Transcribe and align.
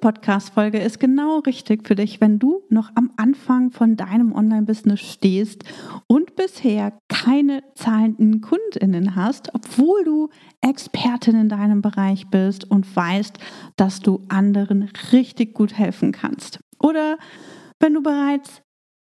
Podcast-Folge 0.00 0.78
ist 0.78 1.00
genau 1.00 1.38
richtig 1.40 1.86
für 1.86 1.94
dich, 1.94 2.20
wenn 2.20 2.38
du 2.38 2.62
noch 2.68 2.90
am 2.94 3.12
Anfang 3.16 3.70
von 3.70 3.96
deinem 3.96 4.32
Online-Business 4.32 5.00
stehst 5.00 5.64
und 6.06 6.36
bisher 6.36 6.98
keine 7.08 7.62
zahlenden 7.74 8.40
KundInnen 8.40 9.16
hast, 9.16 9.54
obwohl 9.54 10.04
du 10.04 10.28
Expertin 10.60 11.36
in 11.36 11.48
deinem 11.48 11.82
Bereich 11.82 12.28
bist 12.28 12.70
und 12.70 12.94
weißt, 12.94 13.38
dass 13.76 14.00
du 14.00 14.24
anderen 14.28 14.90
richtig 15.12 15.54
gut 15.54 15.76
helfen 15.76 16.12
kannst. 16.12 16.60
Oder 16.78 17.18
wenn 17.80 17.94
du 17.94 18.02
bereits 18.02 18.62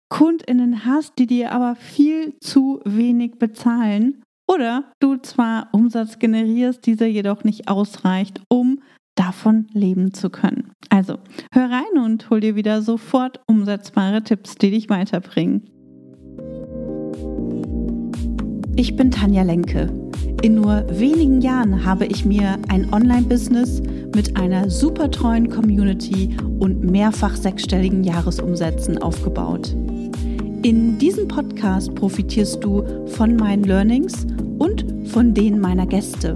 KundInnen 0.09 0.85
hast, 0.85 1.17
die 1.17 1.25
dir 1.25 1.51
aber 1.51 1.75
viel 1.75 2.37
zu 2.39 2.81
wenig 2.85 3.39
bezahlen. 3.39 4.21
Oder 4.47 4.91
du 4.99 5.17
zwar 5.17 5.69
Umsatz 5.71 6.19
generierst, 6.19 6.85
dieser 6.85 7.07
jedoch 7.07 7.43
nicht 7.43 7.67
ausreicht, 7.67 8.41
um 8.47 8.83
davon 9.15 9.67
leben 9.73 10.13
zu 10.13 10.29
können. 10.29 10.71
Also 10.89 11.17
hör 11.51 11.69
rein 11.69 12.03
und 12.03 12.29
hol 12.29 12.39
dir 12.39 12.55
wieder 12.55 12.81
sofort 12.81 13.41
umsetzbare 13.47 14.23
Tipps, 14.23 14.55
die 14.55 14.71
dich 14.71 14.89
weiterbringen. 14.89 15.63
Ich 18.75 18.95
bin 18.95 19.11
Tanja 19.11 19.43
Lenke. 19.43 19.87
In 20.41 20.55
nur 20.55 20.85
wenigen 20.89 21.41
Jahren 21.41 21.85
habe 21.85 22.05
ich 22.05 22.25
mir 22.25 22.57
ein 22.67 22.91
Online-Business 22.91 23.81
mit 24.13 24.35
einer 24.35 24.69
super 24.69 25.09
treuen 25.09 25.49
Community 25.49 26.35
und 26.59 26.83
mehrfach 26.83 27.35
sechsstelligen 27.35 28.03
Jahresumsätzen 28.03 28.97
aufgebaut. 28.97 29.75
In 30.63 30.97
diesem 30.97 31.27
Podcast 31.27 31.93
profitierst 31.95 32.63
du 32.63 32.83
von 33.07 33.35
meinen 33.35 33.63
Learnings 33.63 34.25
und 34.59 34.85
von 35.09 35.33
denen 35.33 35.59
meiner 35.59 35.85
Gäste. 35.85 36.35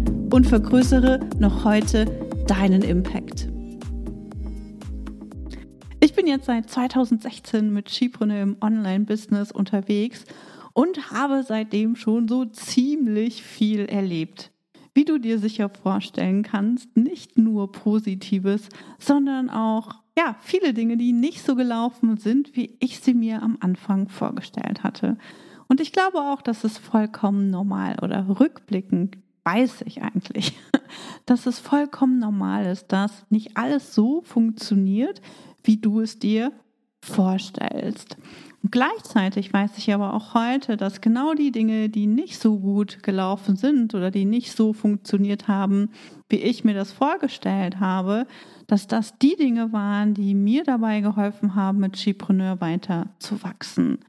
und 0.31 0.47
vergrößere 0.47 1.19
noch 1.39 1.65
heute 1.65 2.05
deinen 2.47 2.83
Impact. 2.83 3.49
Ich 5.99 6.13
bin 6.13 6.25
jetzt 6.25 6.45
seit 6.45 6.69
2016 6.69 7.71
mit 7.71 7.89
Skipreneur 7.89 8.41
im 8.41 8.55
Online-Business 8.61 9.51
unterwegs 9.51 10.23
und 10.73 11.11
habe 11.11 11.43
seitdem 11.43 11.97
schon 11.97 12.29
so 12.29 12.45
ziemlich 12.45 13.43
viel 13.43 13.81
erlebt. 13.81 14.51
Wie 14.93 15.03
du 15.03 15.17
dir 15.17 15.37
sicher 15.37 15.69
vorstellen 15.69 16.43
kannst, 16.43 16.95
nicht 16.95 17.37
nur 17.37 17.71
Positives, 17.71 18.69
sondern 18.99 19.49
auch 19.49 19.95
ja, 20.17 20.37
viele 20.41 20.73
Dinge, 20.73 20.95
die 20.95 21.11
nicht 21.11 21.45
so 21.45 21.55
gelaufen 21.55 22.17
sind, 22.17 22.55
wie 22.55 22.77
ich 22.79 22.99
sie 22.99 23.13
mir 23.13 23.43
am 23.43 23.57
Anfang 23.59 24.07
vorgestellt 24.07 24.83
hatte. 24.83 25.17
Und 25.67 25.81
ich 25.81 25.91
glaube 25.91 26.19
auch, 26.19 26.41
dass 26.41 26.63
es 26.63 26.77
vollkommen 26.77 27.49
normal 27.49 27.97
oder 28.01 28.39
rückblickend 28.39 29.17
weiß 29.43 29.83
ich 29.85 30.01
eigentlich, 30.01 30.57
dass 31.25 31.45
es 31.45 31.59
vollkommen 31.59 32.19
normal 32.19 32.65
ist, 32.65 32.91
dass 32.91 33.25
nicht 33.29 33.57
alles 33.57 33.93
so 33.93 34.21
funktioniert, 34.21 35.21
wie 35.63 35.77
du 35.77 36.01
es 36.01 36.19
dir 36.19 36.51
vorstellst. 37.03 38.17
Und 38.63 38.71
gleichzeitig 38.71 39.51
weiß 39.51 39.77
ich 39.77 39.91
aber 39.91 40.13
auch 40.13 40.35
heute, 40.35 40.77
dass 40.77 41.01
genau 41.01 41.33
die 41.33 41.51
Dinge, 41.51 41.89
die 41.89 42.05
nicht 42.05 42.39
so 42.39 42.59
gut 42.59 43.01
gelaufen 43.01 43.55
sind 43.55 43.95
oder 43.95 44.11
die 44.11 44.25
nicht 44.25 44.55
so 44.55 44.73
funktioniert 44.73 45.47
haben, 45.47 45.89
wie 46.29 46.37
ich 46.37 46.63
mir 46.63 46.75
das 46.75 46.91
vorgestellt 46.91 47.79
habe, 47.79 48.27
dass 48.67 48.87
das 48.87 49.17
die 49.17 49.35
Dinge 49.35 49.73
waren, 49.73 50.13
die 50.13 50.35
mir 50.35 50.63
dabei 50.63 51.01
geholfen 51.01 51.55
haben, 51.55 51.79
mit 51.79 51.97
Skipreneur 51.97 52.61
weiter 52.61 53.07
zu 53.17 53.41
wachsen. 53.41 53.99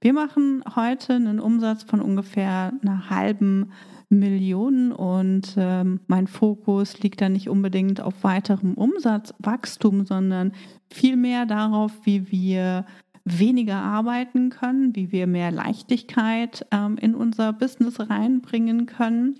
Wir 0.00 0.12
machen 0.12 0.64
heute 0.74 1.14
einen 1.14 1.38
Umsatz 1.38 1.84
von 1.84 2.00
ungefähr 2.00 2.72
einer 2.82 3.10
halben 3.10 3.70
Millionen 4.10 4.92
und 4.92 5.54
ähm, 5.56 6.00
mein 6.08 6.26
Fokus 6.26 6.98
liegt 7.00 7.20
da 7.20 7.28
nicht 7.28 7.48
unbedingt 7.48 8.00
auf 8.00 8.24
weiterem 8.24 8.74
Umsatzwachstum, 8.74 10.04
sondern 10.04 10.52
vielmehr 10.90 11.46
darauf, 11.46 11.92
wie 12.04 12.30
wir 12.30 12.84
weniger 13.24 13.76
arbeiten 13.76 14.50
können, 14.50 14.96
wie 14.96 15.12
wir 15.12 15.26
mehr 15.26 15.52
Leichtigkeit 15.52 16.66
ähm, 16.72 16.96
in 17.00 17.14
unser 17.14 17.52
Business 17.52 18.00
reinbringen 18.00 18.86
können, 18.86 19.38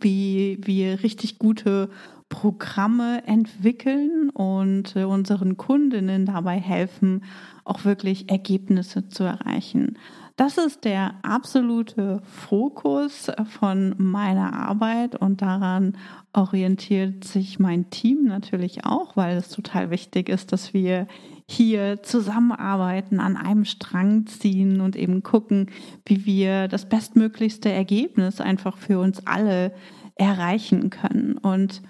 wie 0.00 0.58
wir 0.62 1.02
richtig 1.02 1.38
gute 1.38 1.90
Programme 2.30 3.22
entwickeln 3.26 4.30
und 4.30 4.96
äh, 4.96 5.04
unseren 5.04 5.56
Kundinnen 5.56 6.26
dabei 6.26 6.58
helfen, 6.58 7.22
auch 7.64 7.84
wirklich 7.84 8.30
Ergebnisse 8.30 9.08
zu 9.08 9.24
erreichen. 9.24 9.98
Das 10.36 10.58
ist 10.58 10.84
der 10.84 11.14
absolute 11.22 12.20
Fokus 12.24 13.30
von 13.60 13.94
meiner 13.98 14.52
Arbeit 14.52 15.14
und 15.14 15.42
daran 15.42 15.96
orientiert 16.32 17.22
sich 17.22 17.60
mein 17.60 17.88
Team 17.90 18.24
natürlich 18.24 18.84
auch, 18.84 19.16
weil 19.16 19.36
es 19.36 19.48
total 19.50 19.90
wichtig 19.90 20.28
ist, 20.28 20.50
dass 20.50 20.74
wir 20.74 21.06
hier 21.48 22.02
zusammenarbeiten, 22.02 23.20
an 23.20 23.36
einem 23.36 23.64
Strang 23.64 24.26
ziehen 24.26 24.80
und 24.80 24.96
eben 24.96 25.22
gucken, 25.22 25.70
wie 26.04 26.26
wir 26.26 26.66
das 26.66 26.88
bestmöglichste 26.88 27.70
Ergebnis 27.70 28.40
einfach 28.40 28.76
für 28.76 28.98
uns 28.98 29.24
alle 29.28 29.72
erreichen 30.16 30.90
können. 30.90 31.38
Und 31.38 31.80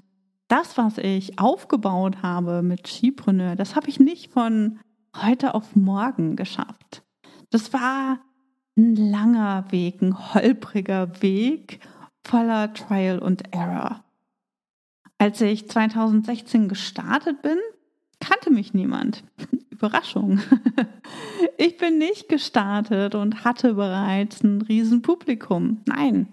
das, 0.49 0.76
was 0.76 0.99
ich 0.99 1.38
aufgebaut 1.38 2.22
habe 2.22 2.61
mit 2.62 2.88
Skipreneur, 2.88 3.56
das 3.56 3.75
habe 3.75 3.88
ich 3.88 4.00
nicht 4.00 4.32
von 4.32 4.81
heute 5.16 5.55
auf 5.55 5.75
morgen 5.75 6.37
geschafft. 6.37 7.05
Das 7.50 7.72
war 7.72 8.19
ein 8.77 8.97
langer 8.97 9.71
Weg, 9.71 10.03
ein 10.03 10.35
holpriger 10.35 11.23
Weg 11.23 11.81
voller 12.25 12.73
Trial 12.73 13.19
und 13.19 13.55
Error. 13.55 14.03
Als 15.19 15.41
ich 15.41 15.69
2016 15.69 16.69
gestartet 16.69 17.43
bin, 17.43 17.59
kannte 18.21 18.51
mich 18.51 18.75
niemand. 18.75 19.25
Überraschung. 19.71 20.41
Ich 21.57 21.77
bin 21.77 21.99
nicht 21.99 22.29
gestartet 22.29 23.15
und 23.15 23.45
hatte 23.45 23.75
bereits 23.75 24.43
ein 24.43 24.61
Riesenpublikum. 24.62 25.83
Nein. 25.87 26.29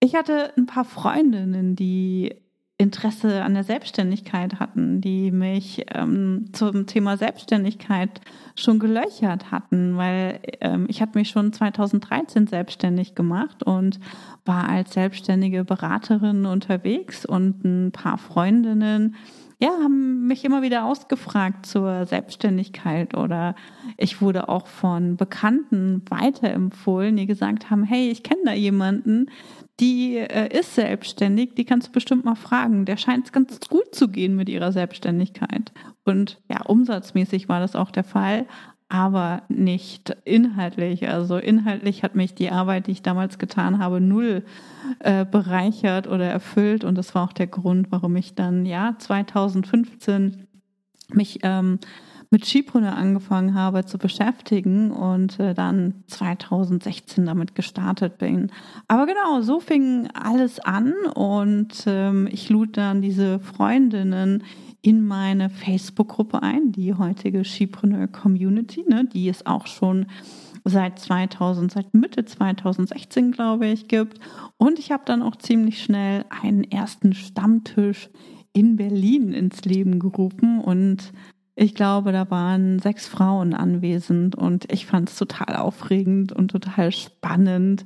Ich 0.00 0.14
hatte 0.14 0.52
ein 0.58 0.66
paar 0.66 0.84
Freundinnen, 0.84 1.76
die 1.76 2.34
Interesse 2.76 3.42
an 3.42 3.54
der 3.54 3.62
Selbstständigkeit 3.62 4.58
hatten, 4.58 5.00
die 5.00 5.30
mich 5.30 5.86
ähm, 5.94 6.46
zum 6.52 6.86
Thema 6.86 7.16
Selbstständigkeit 7.16 8.20
schon 8.56 8.80
gelöchert 8.80 9.52
hatten, 9.52 9.96
weil 9.96 10.40
ähm, 10.60 10.86
ich 10.88 11.00
hatte 11.00 11.16
mich 11.16 11.28
schon 11.28 11.52
2013 11.52 12.48
selbstständig 12.48 13.14
gemacht 13.14 13.62
und 13.62 14.00
war 14.44 14.68
als 14.68 14.92
selbstständige 14.92 15.64
Beraterin 15.64 16.46
unterwegs 16.46 17.24
und 17.24 17.64
ein 17.64 17.92
paar 17.92 18.18
Freundinnen 18.18 19.14
ja, 19.60 19.70
haben 19.82 20.26
mich 20.26 20.44
immer 20.44 20.62
wieder 20.62 20.84
ausgefragt 20.84 21.64
zur 21.64 22.06
Selbstständigkeit 22.06 23.16
oder 23.16 23.54
ich 23.96 24.20
wurde 24.20 24.48
auch 24.48 24.66
von 24.66 25.16
Bekannten 25.16 26.02
weiterempfohlen, 26.10 27.16
die 27.16 27.26
gesagt 27.26 27.70
haben, 27.70 27.84
hey, 27.84 28.10
ich 28.10 28.22
kenne 28.22 28.40
da 28.44 28.52
jemanden, 28.52 29.30
die 29.80 30.16
äh, 30.18 30.56
ist 30.56 30.74
selbstständig, 30.74 31.54
die 31.54 31.64
kannst 31.64 31.88
du 31.88 31.92
bestimmt 31.92 32.24
mal 32.24 32.36
fragen. 32.36 32.84
Der 32.84 32.96
scheint 32.96 33.26
es 33.26 33.32
ganz 33.32 33.58
gut 33.68 33.94
zu 33.94 34.08
gehen 34.08 34.36
mit 34.36 34.48
ihrer 34.48 34.72
Selbstständigkeit. 34.72 35.72
Und 36.04 36.40
ja, 36.48 36.62
umsatzmäßig 36.62 37.48
war 37.48 37.60
das 37.60 37.74
auch 37.74 37.90
der 37.90 38.04
Fall, 38.04 38.46
aber 38.88 39.42
nicht 39.48 40.16
inhaltlich. 40.24 41.08
Also 41.08 41.36
inhaltlich 41.36 42.04
hat 42.04 42.14
mich 42.14 42.34
die 42.34 42.50
Arbeit, 42.50 42.86
die 42.86 42.92
ich 42.92 43.02
damals 43.02 43.38
getan 43.38 43.78
habe, 43.78 44.00
null 44.00 44.44
äh, 45.00 45.24
bereichert 45.24 46.06
oder 46.06 46.26
erfüllt. 46.26 46.84
Und 46.84 46.96
das 46.96 47.14
war 47.14 47.24
auch 47.24 47.32
der 47.32 47.48
Grund, 47.48 47.90
warum 47.90 48.14
ich 48.14 48.34
dann 48.34 48.66
ja 48.66 48.94
2015 48.98 50.46
mich 51.12 51.40
ähm, 51.42 51.80
mit 52.34 52.46
Skipreneur 52.46 52.96
angefangen 52.96 53.54
habe 53.54 53.84
zu 53.84 53.96
beschäftigen 53.96 54.90
und 54.90 55.38
äh, 55.38 55.54
dann 55.54 56.02
2016 56.08 57.26
damit 57.26 57.54
gestartet 57.54 58.18
bin. 58.18 58.50
Aber 58.88 59.06
genau, 59.06 59.40
so 59.40 59.60
fing 59.60 60.08
alles 60.14 60.58
an 60.58 60.94
und 61.14 61.84
ähm, 61.86 62.28
ich 62.28 62.48
lud 62.50 62.76
dann 62.76 63.02
diese 63.02 63.38
Freundinnen 63.38 64.42
in 64.82 65.06
meine 65.06 65.48
Facebook-Gruppe 65.48 66.42
ein, 66.42 66.72
die 66.72 66.94
heutige 66.94 67.44
Skipreneur 67.44 68.08
Community, 68.08 68.84
ne, 68.88 69.04
die 69.04 69.28
es 69.28 69.46
auch 69.46 69.68
schon 69.68 70.06
seit 70.64 70.98
2000, 70.98 71.70
seit 71.70 71.94
Mitte 71.94 72.24
2016, 72.24 73.30
glaube 73.30 73.68
ich, 73.68 73.86
gibt. 73.86 74.18
Und 74.56 74.80
ich 74.80 74.90
habe 74.90 75.04
dann 75.06 75.22
auch 75.22 75.36
ziemlich 75.36 75.80
schnell 75.80 76.24
einen 76.42 76.64
ersten 76.64 77.12
Stammtisch 77.12 78.10
in 78.52 78.74
Berlin 78.74 79.32
ins 79.32 79.64
Leben 79.64 80.00
gerufen 80.00 80.58
und 80.60 81.12
ich 81.56 81.74
glaube, 81.74 82.10
da 82.10 82.30
waren 82.30 82.80
sechs 82.80 83.06
Frauen 83.06 83.54
anwesend 83.54 84.34
und 84.34 84.72
ich 84.72 84.86
fand 84.86 85.08
es 85.08 85.16
total 85.16 85.56
aufregend 85.56 86.32
und 86.32 86.50
total 86.50 86.90
spannend, 86.90 87.84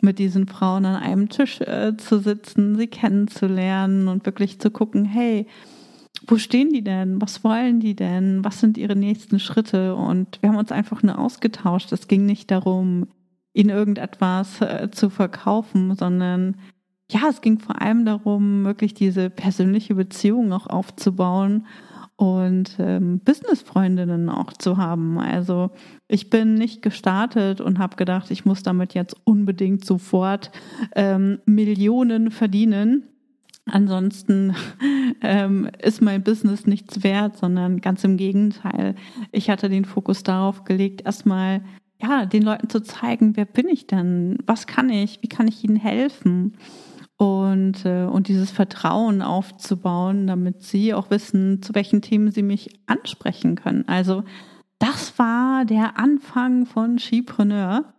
mit 0.00 0.20
diesen 0.20 0.46
Frauen 0.46 0.84
an 0.84 0.94
einem 0.94 1.28
Tisch 1.28 1.60
äh, 1.60 1.96
zu 1.96 2.20
sitzen, 2.20 2.76
sie 2.76 2.86
kennenzulernen 2.86 4.06
und 4.06 4.24
wirklich 4.26 4.60
zu 4.60 4.70
gucken, 4.70 5.04
hey, 5.04 5.48
wo 6.26 6.36
stehen 6.38 6.72
die 6.72 6.84
denn? 6.84 7.20
Was 7.20 7.42
wollen 7.42 7.80
die 7.80 7.96
denn? 7.96 8.44
Was 8.44 8.60
sind 8.60 8.78
ihre 8.78 8.94
nächsten 8.94 9.40
Schritte? 9.40 9.96
Und 9.96 10.40
wir 10.40 10.50
haben 10.50 10.58
uns 10.58 10.70
einfach 10.70 11.02
nur 11.02 11.18
ausgetauscht. 11.18 11.90
Es 11.92 12.06
ging 12.06 12.26
nicht 12.26 12.50
darum, 12.50 13.08
ihnen 13.52 13.70
irgendetwas 13.70 14.60
äh, 14.60 14.88
zu 14.92 15.10
verkaufen, 15.10 15.96
sondern 15.96 16.56
ja, 17.10 17.22
es 17.30 17.40
ging 17.40 17.58
vor 17.58 17.80
allem 17.80 18.04
darum, 18.04 18.64
wirklich 18.64 18.94
diese 18.94 19.30
persönliche 19.30 19.94
Beziehung 19.94 20.52
auch 20.52 20.66
aufzubauen 20.66 21.66
und 22.18 22.74
ähm, 22.80 23.20
Businessfreundinnen 23.20 24.28
auch 24.28 24.52
zu 24.52 24.76
haben. 24.76 25.20
Also 25.20 25.70
ich 26.08 26.30
bin 26.30 26.54
nicht 26.54 26.82
gestartet 26.82 27.60
und 27.60 27.78
habe 27.78 27.94
gedacht, 27.94 28.32
ich 28.32 28.44
muss 28.44 28.64
damit 28.64 28.92
jetzt 28.92 29.14
unbedingt 29.22 29.84
sofort 29.84 30.50
ähm, 30.96 31.38
Millionen 31.46 32.32
verdienen. 32.32 33.04
Ansonsten 33.66 34.56
ähm, 35.22 35.70
ist 35.80 36.02
mein 36.02 36.24
Business 36.24 36.66
nichts 36.66 37.04
wert, 37.04 37.36
sondern 37.36 37.80
ganz 37.80 38.02
im 38.02 38.16
Gegenteil. 38.16 38.96
Ich 39.30 39.48
hatte 39.48 39.68
den 39.68 39.84
Fokus 39.84 40.24
darauf 40.24 40.64
gelegt, 40.64 41.06
erstmal 41.06 41.62
ja, 42.02 42.26
den 42.26 42.42
Leuten 42.42 42.68
zu 42.68 42.80
zeigen, 42.80 43.36
wer 43.36 43.44
bin 43.44 43.68
ich 43.68 43.86
denn? 43.86 44.38
Was 44.44 44.66
kann 44.66 44.90
ich? 44.90 45.22
Wie 45.22 45.28
kann 45.28 45.46
ich 45.46 45.62
ihnen 45.62 45.76
helfen? 45.76 46.54
Und, 47.18 47.84
äh, 47.84 48.04
und 48.04 48.28
dieses 48.28 48.50
Vertrauen 48.52 49.22
aufzubauen, 49.22 50.26
damit 50.28 50.62
sie 50.62 50.94
auch 50.94 51.10
wissen, 51.10 51.60
zu 51.62 51.74
welchen 51.74 52.00
Themen 52.00 52.30
sie 52.30 52.44
mich 52.44 52.70
ansprechen 52.86 53.56
können. 53.56 53.86
Also 53.88 54.22
das 54.78 55.18
war 55.18 55.64
der 55.64 55.98
Anfang 55.98 56.64
von 56.64 56.98
Skipreneur. 56.98 57.92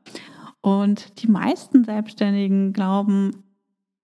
Und 0.61 1.21
die 1.21 1.27
meisten 1.27 1.83
Selbstständigen 1.83 2.73
glauben, 2.73 3.43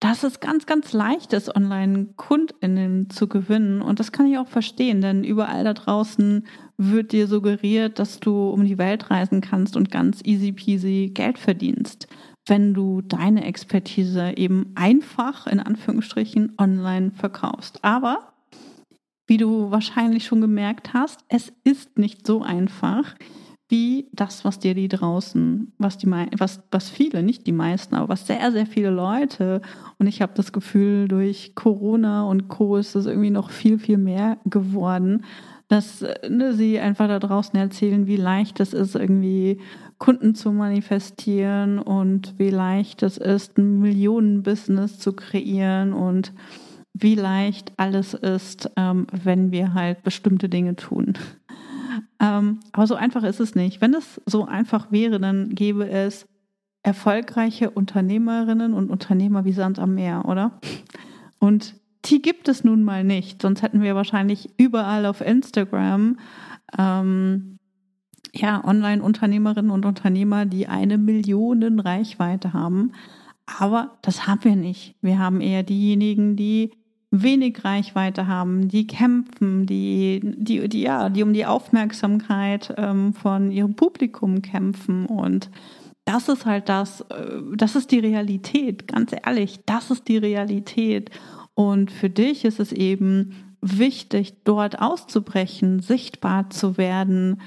dass 0.00 0.22
es 0.22 0.40
ganz, 0.40 0.66
ganz 0.66 0.92
leicht 0.92 1.32
ist, 1.32 1.54
Online-KundInnen 1.54 3.08
zu 3.08 3.26
gewinnen. 3.26 3.80
Und 3.80 3.98
das 3.98 4.12
kann 4.12 4.26
ich 4.26 4.36
auch 4.36 4.48
verstehen, 4.48 5.00
denn 5.00 5.24
überall 5.24 5.64
da 5.64 5.72
draußen 5.72 6.46
wird 6.76 7.12
dir 7.12 7.26
suggeriert, 7.26 7.98
dass 7.98 8.20
du 8.20 8.50
um 8.50 8.66
die 8.66 8.76
Welt 8.76 9.10
reisen 9.10 9.40
kannst 9.40 9.76
und 9.76 9.90
ganz 9.90 10.20
easy 10.24 10.52
peasy 10.52 11.10
Geld 11.14 11.38
verdienst 11.38 12.06
wenn 12.46 12.74
du 12.74 13.02
deine 13.02 13.44
Expertise 13.44 14.32
eben 14.36 14.72
einfach 14.74 15.46
in 15.46 15.60
Anführungsstrichen 15.60 16.52
online 16.58 17.10
verkaufst. 17.10 17.84
Aber 17.84 18.32
wie 19.26 19.36
du 19.36 19.70
wahrscheinlich 19.70 20.24
schon 20.24 20.40
gemerkt 20.40 20.94
hast, 20.94 21.20
es 21.28 21.52
ist 21.64 21.98
nicht 21.98 22.26
so 22.26 22.42
einfach 22.42 23.14
wie 23.68 24.06
das, 24.12 24.44
was 24.44 24.60
dir 24.60 24.74
die 24.74 24.86
draußen, 24.86 25.72
was 25.78 25.98
die 25.98 26.08
was 26.08 26.60
was 26.70 26.88
viele, 26.88 27.24
nicht 27.24 27.48
die 27.48 27.52
meisten, 27.52 27.96
aber 27.96 28.10
was 28.10 28.26
sehr 28.26 28.52
sehr 28.52 28.66
viele 28.66 28.90
Leute 28.90 29.60
und 29.98 30.06
ich 30.06 30.22
habe 30.22 30.32
das 30.36 30.52
Gefühl 30.52 31.08
durch 31.08 31.56
Corona 31.56 32.22
und 32.28 32.46
Co 32.46 32.76
ist 32.76 32.94
es 32.94 33.06
irgendwie 33.06 33.30
noch 33.30 33.50
viel 33.50 33.80
viel 33.80 33.98
mehr 33.98 34.38
geworden, 34.44 35.24
dass 35.66 36.04
ne, 36.28 36.52
sie 36.52 36.78
einfach 36.78 37.08
da 37.08 37.18
draußen 37.18 37.58
erzählen, 37.58 38.06
wie 38.06 38.16
leicht 38.16 38.60
es 38.60 38.72
ist 38.72 38.94
irgendwie 38.94 39.58
Kunden 39.98 40.34
zu 40.34 40.52
manifestieren 40.52 41.78
und 41.78 42.34
wie 42.38 42.50
leicht 42.50 43.02
es 43.02 43.16
ist, 43.16 43.56
ein 43.58 43.80
Millionenbusiness 43.80 44.98
zu 44.98 45.14
kreieren 45.14 45.92
und 45.92 46.32
wie 46.92 47.14
leicht 47.14 47.72
alles 47.76 48.14
ist, 48.14 48.70
ähm, 48.76 49.06
wenn 49.12 49.52
wir 49.52 49.74
halt 49.74 50.02
bestimmte 50.02 50.48
Dinge 50.48 50.76
tun. 50.76 51.14
Ähm, 52.18 52.60
aber 52.72 52.86
so 52.86 52.94
einfach 52.94 53.24
ist 53.24 53.40
es 53.40 53.54
nicht. 53.54 53.82
Wenn 53.82 53.92
es 53.92 54.20
so 54.24 54.46
einfach 54.46 54.90
wäre, 54.90 55.20
dann 55.20 55.54
gäbe 55.54 55.88
es 55.88 56.26
erfolgreiche 56.82 57.70
Unternehmerinnen 57.70 58.72
und 58.72 58.90
Unternehmer 58.90 59.44
wie 59.44 59.52
Sand 59.52 59.78
am 59.78 59.94
Meer, 59.94 60.24
oder? 60.26 60.58
Und 61.38 61.74
die 62.06 62.22
gibt 62.22 62.48
es 62.48 62.64
nun 62.64 62.84
mal 62.84 63.04
nicht. 63.04 63.42
Sonst 63.42 63.62
hätten 63.62 63.82
wir 63.82 63.94
wahrscheinlich 63.94 64.48
überall 64.56 65.04
auf 65.04 65.20
Instagram 65.20 66.18
ähm, 66.78 67.55
ja, 68.40 68.64
Online-Unternehmerinnen 68.64 69.70
und 69.70 69.84
Unternehmer, 69.84 70.46
die 70.46 70.68
eine 70.68 70.98
Million 70.98 71.80
Reichweite 71.80 72.52
haben. 72.52 72.92
Aber 73.58 73.98
das 74.02 74.26
haben 74.26 74.44
wir 74.44 74.56
nicht. 74.56 74.96
Wir 75.00 75.18
haben 75.18 75.40
eher 75.40 75.62
diejenigen, 75.62 76.36
die 76.36 76.72
wenig 77.10 77.64
Reichweite 77.64 78.26
haben, 78.26 78.68
die 78.68 78.86
kämpfen, 78.86 79.66
die, 79.66 80.20
die, 80.22 80.68
die, 80.68 80.82
ja, 80.82 81.08
die 81.08 81.22
um 81.22 81.32
die 81.32 81.46
Aufmerksamkeit 81.46 82.74
ähm, 82.76 83.14
von 83.14 83.50
ihrem 83.52 83.74
Publikum 83.74 84.42
kämpfen. 84.42 85.06
Und 85.06 85.50
das 86.04 86.28
ist 86.28 86.46
halt 86.46 86.68
das, 86.68 87.02
äh, 87.02 87.40
das 87.54 87.76
ist 87.76 87.90
die 87.90 88.00
Realität, 88.00 88.88
ganz 88.88 89.12
ehrlich, 89.12 89.60
das 89.66 89.90
ist 89.90 90.08
die 90.08 90.18
Realität. 90.18 91.10
Und 91.54 91.90
für 91.90 92.10
dich 92.10 92.44
ist 92.44 92.60
es 92.60 92.72
eben 92.72 93.34
wichtig, 93.60 94.34
dort 94.44 94.80
auszubrechen, 94.80 95.80
sichtbar 95.80 96.50
zu 96.50 96.76
werden 96.76 97.40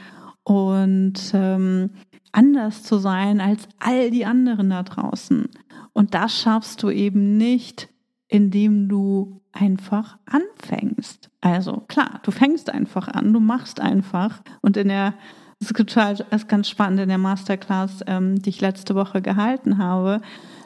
und 0.49 1.31
ähm, 1.33 1.91
anders 2.31 2.81
zu 2.83 2.97
sein 2.97 3.39
als 3.39 3.67
all 3.79 4.09
die 4.09 4.25
anderen 4.25 4.71
da 4.71 4.81
draußen. 4.81 5.47
Und 5.93 6.15
das 6.15 6.41
schaffst 6.41 6.81
du 6.81 6.89
eben 6.89 7.37
nicht, 7.37 7.89
indem 8.27 8.89
du 8.89 9.41
einfach 9.51 10.17
anfängst. 10.25 11.29
Also 11.41 11.83
klar, 11.87 12.19
du 12.23 12.31
fängst 12.31 12.71
einfach 12.71 13.07
an, 13.07 13.31
du 13.31 13.39
machst 13.39 13.79
einfach. 13.79 14.41
Und 14.61 14.75
in 14.75 14.87
der, 14.87 15.13
das 15.59 15.69
ist 15.69 15.77
total, 15.77 16.15
das 16.15 16.43
ist 16.43 16.49
ganz 16.49 16.67
spannend, 16.67 16.99
in 16.99 17.09
der 17.09 17.17
Masterclass, 17.19 18.03
ähm, 18.07 18.41
die 18.41 18.49
ich 18.49 18.61
letzte 18.61 18.95
Woche 18.95 19.21
gehalten 19.21 19.77
habe, 19.77 20.21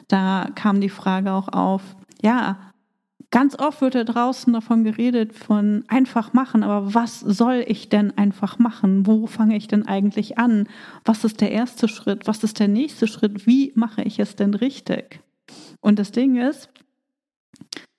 da 0.08 0.48
kam 0.54 0.80
die 0.80 0.88
Frage 0.88 1.32
auch 1.32 1.48
auf, 1.48 1.82
ja, 2.22 2.72
Ganz 3.34 3.58
oft 3.58 3.80
wird 3.80 3.96
da 3.96 4.04
draußen 4.04 4.52
davon 4.52 4.84
geredet, 4.84 5.34
von 5.34 5.82
einfach 5.88 6.34
machen, 6.34 6.62
aber 6.62 6.94
was 6.94 7.18
soll 7.18 7.64
ich 7.66 7.88
denn 7.88 8.16
einfach 8.16 8.60
machen? 8.60 9.08
Wo 9.08 9.26
fange 9.26 9.56
ich 9.56 9.66
denn 9.66 9.88
eigentlich 9.88 10.38
an? 10.38 10.68
Was 11.04 11.24
ist 11.24 11.40
der 11.40 11.50
erste 11.50 11.88
Schritt? 11.88 12.28
Was 12.28 12.44
ist 12.44 12.60
der 12.60 12.68
nächste 12.68 13.08
Schritt? 13.08 13.44
Wie 13.44 13.72
mache 13.74 14.02
ich 14.02 14.20
es 14.20 14.36
denn 14.36 14.54
richtig? 14.54 15.18
Und 15.80 15.98
das 15.98 16.12
Ding 16.12 16.36
ist, 16.36 16.68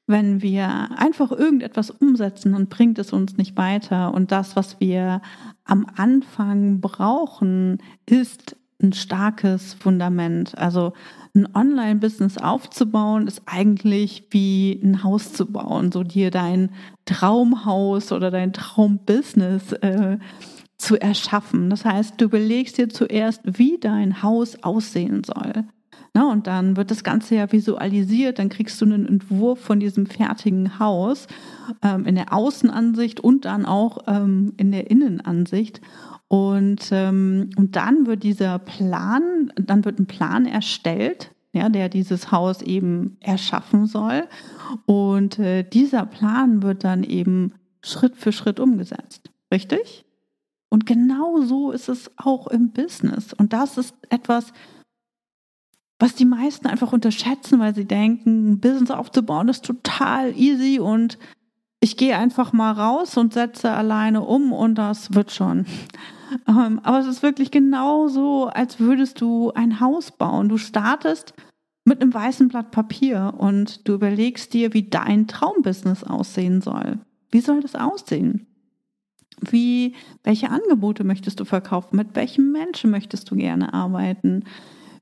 wenn 0.08 0.42
wir 0.42 0.92
einfach 0.96 1.34
irgendetwas 1.34 1.92
umsetzen, 1.92 2.54
dann 2.54 2.68
bringt 2.68 2.98
es 2.98 3.12
uns 3.12 3.36
nicht 3.36 3.58
weiter. 3.58 4.14
Und 4.14 4.32
das, 4.32 4.56
was 4.56 4.80
wir 4.80 5.22
am 5.66 5.86
Anfang 5.98 6.80
brauchen, 6.80 7.80
ist 8.06 8.56
ein 8.82 8.94
starkes 8.94 9.74
Fundament. 9.74 10.58
Also 10.58 10.94
ein 11.34 11.48
Online-Business 11.54 12.38
aufzubauen, 12.38 13.28
ist 13.28 13.42
eigentlich 13.46 14.28
wie 14.32 14.80
ein 14.84 15.04
Haus 15.04 15.34
zu 15.34 15.46
bauen, 15.46 15.92
so 15.92 16.04
dir 16.04 16.32
dein 16.32 16.72
Traumhaus 17.06 18.12
oder 18.12 18.32
dein 18.32 18.54
Traumbusiness 18.54 19.74
äh, 19.74 20.18
zu 20.78 21.00
erschaffen. 21.00 21.70
Das 21.70 21.86
heißt, 21.86 22.20
du 22.20 22.26
überlegst 22.26 22.78
dir 22.78 22.90
zuerst, 22.90 23.42
wie 23.46 23.78
dein 23.80 24.24
Haus 24.24 24.64
aussehen 24.64 25.24
soll. 25.24 25.66
Na, 26.14 26.32
und 26.32 26.48
dann 26.48 26.78
wird 26.78 26.92
das 26.92 27.04
Ganze 27.04 27.36
ja 27.36 27.52
visualisiert, 27.52 28.40
dann 28.40 28.48
kriegst 28.48 28.80
du 28.80 28.86
einen 28.86 29.06
Entwurf 29.06 29.60
von 29.60 29.82
diesem 29.82 30.06
fertigen 30.06 30.80
Haus 30.80 31.28
ähm, 31.82 32.06
in 32.06 32.16
der 32.16 32.32
Außenansicht 32.32 33.20
und 33.20 33.44
dann 33.44 33.66
auch 33.66 33.98
ähm, 34.08 34.54
in 34.56 34.72
der 34.72 34.90
Innenansicht. 34.90 35.82
Und, 36.28 36.90
ähm, 36.92 37.52
und 37.56 37.76
dann 37.76 38.08
wird 38.08 38.24
dieser 38.24 38.60
Plan, 38.60 39.54
dann 39.56 39.86
wird 39.86 40.00
ein 40.00 40.08
Plan 40.08 40.46
erstellt, 40.46 41.32
ja, 41.54 41.70
der 41.70 41.88
dieses 41.88 42.32
Haus 42.32 42.62
eben 42.62 43.18
erschaffen 43.22 43.86
soll. 43.86 44.28
Und 44.86 45.40
äh, 45.40 45.64
dieser 45.64 46.06
Plan 46.06 46.64
wird 46.64 46.84
dann 46.84 47.04
eben 47.04 47.54
Schritt 47.82 48.18
für 48.18 48.32
Schritt 48.32 48.60
umgesetzt. 48.60 49.30
Richtig? 49.54 50.06
Und 50.70 50.86
genau 50.86 51.42
so 51.42 51.72
ist 51.72 51.88
es 51.88 52.12
auch 52.18 52.48
im 52.48 52.72
Business. 52.72 53.32
Und 53.32 53.54
das 53.54 53.78
ist 53.78 53.96
etwas, 54.10 54.52
was 56.00 56.16
die 56.16 56.26
meisten 56.26 56.68
einfach 56.68 56.92
unterschätzen, 56.92 57.60
weil 57.60 57.74
sie 57.74 57.86
denken, 57.86 58.52
ein 58.52 58.60
Business 58.60 58.92
aufzubauen 58.92 59.48
ist 59.48 59.64
total 59.64 60.36
easy 60.36 60.80
und 60.80 61.18
ich 61.80 61.98
gehe 61.98 62.18
einfach 62.18 62.52
mal 62.52 62.72
raus 62.72 63.16
und 63.16 63.34
setze 63.34 63.72
alleine 63.72 64.22
um 64.22 64.52
und 64.52 64.76
das 64.76 65.14
wird 65.14 65.32
schon. 65.32 65.66
Ähm, 66.48 66.80
aber 66.84 67.00
es 67.00 67.08
ist 67.08 67.24
wirklich 67.24 67.52
genau 67.52 68.08
so, 68.08 68.48
als 68.48 68.80
würdest 68.80 69.22
du 69.22 69.52
ein 69.52 69.80
Haus 69.80 70.12
bauen. 70.12 70.50
Du 70.50 70.58
startest 70.58 71.34
mit 71.86 72.02
einem 72.02 72.14
weißen 72.14 72.48
Blatt 72.48 72.72
Papier 72.72 73.34
und 73.38 73.88
du 73.88 73.94
überlegst 73.94 74.54
dir, 74.54 74.74
wie 74.74 74.90
dein 74.90 75.28
Traumbusiness 75.28 76.04
aussehen 76.04 76.62
soll. 76.62 77.00
Wie 77.32 77.42
soll 77.42 77.62
das 77.62 77.76
aussehen? 77.76 78.48
Wie, 79.42 79.94
welche 80.24 80.50
Angebote 80.50 81.04
möchtest 81.04 81.40
du 81.40 81.46
verkaufen? 81.46 81.98
Mit 81.98 82.16
welchen 82.16 82.52
Menschen 82.52 82.90
möchtest 82.90 83.30
du 83.30 83.36
gerne 83.36 83.74
arbeiten? 83.74 84.46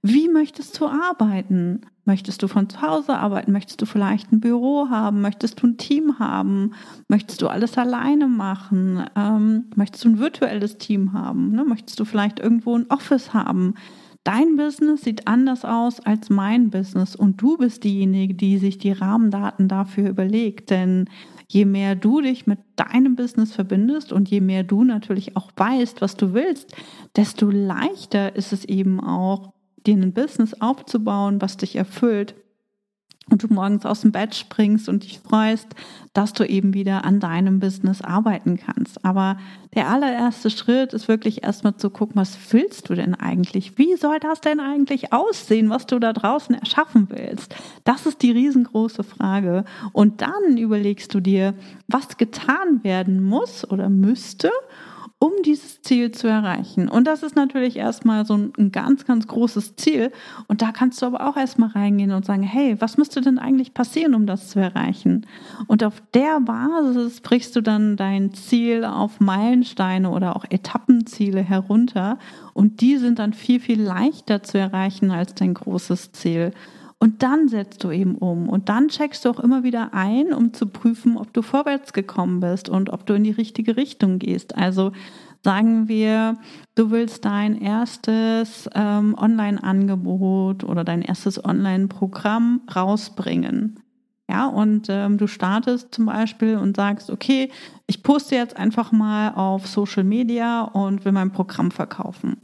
Wie 0.05 0.27
möchtest 0.27 0.77
du 0.81 0.85
arbeiten? 0.85 1.79
Möchtest 2.03 2.43
du 2.43 2.49
von 2.49 2.67
zu 2.67 2.81
Hause 2.81 3.17
arbeiten? 3.17 3.53
Möchtest 3.53 3.81
du 3.81 3.85
vielleicht 3.85 4.33
ein 4.33 4.41
Büro 4.41 4.89
haben? 4.89 5.21
Möchtest 5.21 5.61
du 5.61 5.67
ein 5.67 5.77
Team 5.77 6.19
haben? 6.19 6.73
Möchtest 7.07 7.41
du 7.41 7.47
alles 7.47 7.77
alleine 7.77 8.27
machen? 8.27 9.05
Ähm, 9.15 9.71
möchtest 9.77 10.03
du 10.03 10.09
ein 10.09 10.19
virtuelles 10.19 10.77
Team 10.77 11.13
haben? 11.13 11.51
Ne? 11.51 11.63
Möchtest 11.63 12.01
du 12.01 12.03
vielleicht 12.03 12.41
irgendwo 12.41 12.77
ein 12.77 12.87
Office 12.89 13.33
haben? 13.33 13.75
Dein 14.25 14.57
Business 14.57 15.03
sieht 15.03 15.25
anders 15.25 15.63
aus 15.63 16.01
als 16.01 16.29
mein 16.29 16.69
Business 16.69 17.15
und 17.15 17.41
du 17.41 17.55
bist 17.57 17.85
diejenige, 17.85 18.33
die 18.33 18.57
sich 18.57 18.77
die 18.77 18.91
Rahmendaten 18.91 19.69
dafür 19.69 20.09
überlegt. 20.09 20.69
Denn 20.69 21.09
je 21.47 21.63
mehr 21.63 21.95
du 21.95 22.19
dich 22.19 22.45
mit 22.45 22.59
deinem 22.75 23.15
Business 23.15 23.53
verbindest 23.53 24.11
und 24.11 24.29
je 24.29 24.41
mehr 24.41 24.63
du 24.63 24.83
natürlich 24.83 25.37
auch 25.37 25.51
weißt, 25.55 26.01
was 26.01 26.17
du 26.17 26.33
willst, 26.33 26.75
desto 27.15 27.49
leichter 27.49 28.35
ist 28.35 28.51
es 28.51 28.65
eben 28.65 28.99
auch, 28.99 29.53
dir 29.85 29.95
ein 29.95 30.13
Business 30.13 30.59
aufzubauen, 30.61 31.41
was 31.41 31.57
dich 31.57 31.75
erfüllt 31.75 32.35
und 33.29 33.41
du 33.41 33.47
morgens 33.47 33.85
aus 33.85 34.01
dem 34.01 34.11
Bett 34.11 34.35
springst 34.35 34.89
und 34.89 35.03
dich 35.03 35.19
freust, 35.19 35.67
dass 36.13 36.33
du 36.33 36.43
eben 36.43 36.73
wieder 36.73 37.05
an 37.05 37.19
deinem 37.19 37.59
Business 37.59 38.01
arbeiten 38.01 38.57
kannst. 38.57 39.03
Aber 39.05 39.37
der 39.75 39.87
allererste 39.89 40.49
Schritt 40.49 40.93
ist 40.93 41.07
wirklich 41.07 41.43
erstmal 41.43 41.77
zu 41.77 41.89
gucken, 41.89 42.17
was 42.17 42.37
willst 42.51 42.89
du 42.89 42.95
denn 42.95 43.15
eigentlich? 43.15 43.77
Wie 43.77 43.95
soll 43.95 44.19
das 44.19 44.41
denn 44.41 44.59
eigentlich 44.59 45.13
aussehen, 45.13 45.69
was 45.69 45.85
du 45.85 45.99
da 45.99 46.11
draußen 46.11 46.53
erschaffen 46.55 47.07
willst? 47.09 47.55
Das 47.85 48.05
ist 48.05 48.21
die 48.21 48.31
riesengroße 48.31 49.03
Frage. 49.03 49.63
Und 49.93 50.21
dann 50.21 50.57
überlegst 50.57 51.13
du 51.13 51.21
dir, 51.21 51.53
was 51.87 52.17
getan 52.17 52.83
werden 52.83 53.23
muss 53.23 53.69
oder 53.69 53.89
müsste, 53.89 54.51
um 55.23 55.31
dieses 55.45 55.81
Ziel 55.81 56.11
zu 56.11 56.27
erreichen. 56.27 56.89
Und 56.89 57.07
das 57.07 57.23
ist 57.23 57.37
natürlich 57.37 57.77
erstmal 57.77 58.25
so 58.25 58.35
ein, 58.35 58.73
ganz, 58.73 59.05
ganz 59.05 59.25
großes 59.25 59.77
Ziel. 59.77 60.11
Und 60.49 60.61
da 60.61 60.73
kannst 60.73 61.01
du 61.01 61.05
aber 61.05 61.29
auch 61.29 61.37
erstmal 61.37 61.69
reingehen 61.69 62.11
und 62.11 62.25
sagen, 62.25 62.43
hey, 62.43 62.75
was 62.81 62.97
müsste 62.97 63.21
denn 63.21 63.39
eigentlich 63.39 63.73
passieren, 63.73 64.15
um 64.15 64.25
das 64.25 64.49
zu 64.49 64.59
erreichen? 64.59 65.25
Und 65.67 65.81
auf 65.85 66.03
der 66.13 66.41
Basis 66.41 67.21
brichst 67.21 67.55
du 67.55 67.61
dann 67.61 67.95
dein 67.95 68.33
Ziel 68.33 68.83
auf 68.83 69.21
Meilensteine 69.21 70.09
oder 70.09 70.35
auch 70.35 70.43
Etappenziele 70.49 71.39
herunter. 71.39 72.19
Und 72.53 72.81
die 72.81 72.97
sind 72.97 73.17
dann 73.17 73.31
viel, 73.31 73.61
viel 73.61 73.81
leichter 73.81 74.43
zu 74.43 74.57
erreichen 74.57 75.09
als 75.09 75.35
dein 75.35 75.53
großes 75.53 76.11
Ziel. 76.11 76.51
Und 77.03 77.21
dann 77.21 77.49
setzt 77.49 77.83
du 77.83 77.91
eben 77.91 78.15
um 78.15 78.47
und 78.47 78.69
dann 78.69 78.87
checkst 78.87 79.25
du 79.25 79.29
auch 79.29 79.41
immer 79.41 79.63
wieder 79.63 79.93
ein, 79.93 80.31
um 80.31 80.53
zu 80.53 80.67
prüfen, 80.67 81.17
ob 81.17 81.33
du 81.33 81.41
vorwärts 81.41 81.91
gekommen 81.91 82.39
bist 82.39 82.69
und 82.69 82.91
ob 82.91 83.05
du 83.05 83.13
in 83.13 83.25
die 83.25 83.31
richtige 83.31 83.75
Richtung 83.75 84.19
gehst. 84.19 84.55
Also 84.55 84.93
sagen 85.43 85.89
wir, 85.89 86.37
du 86.75 86.91
willst 86.91 87.25
dein 87.25 87.59
erstes 87.59 88.69
ähm, 88.73 89.17
Online-Angebot 89.19 90.63
oder 90.63 90.85
dein 90.85 91.01
erstes 91.01 91.43
Online-Programm 91.43 92.61
rausbringen. 92.73 93.81
Ja, 94.29 94.47
und 94.47 94.87
ähm, 94.87 95.17
du 95.17 95.27
startest 95.27 95.93
zum 95.93 96.05
Beispiel 96.05 96.55
und 96.55 96.77
sagst, 96.77 97.09
okay, 97.09 97.51
ich 97.85 98.01
poste 98.01 98.35
jetzt 98.35 98.55
einfach 98.55 98.93
mal 98.93 99.33
auf 99.35 99.67
Social 99.67 100.05
Media 100.05 100.61
und 100.61 101.03
will 101.03 101.11
mein 101.11 101.33
Programm 101.33 101.69
verkaufen. 101.69 102.37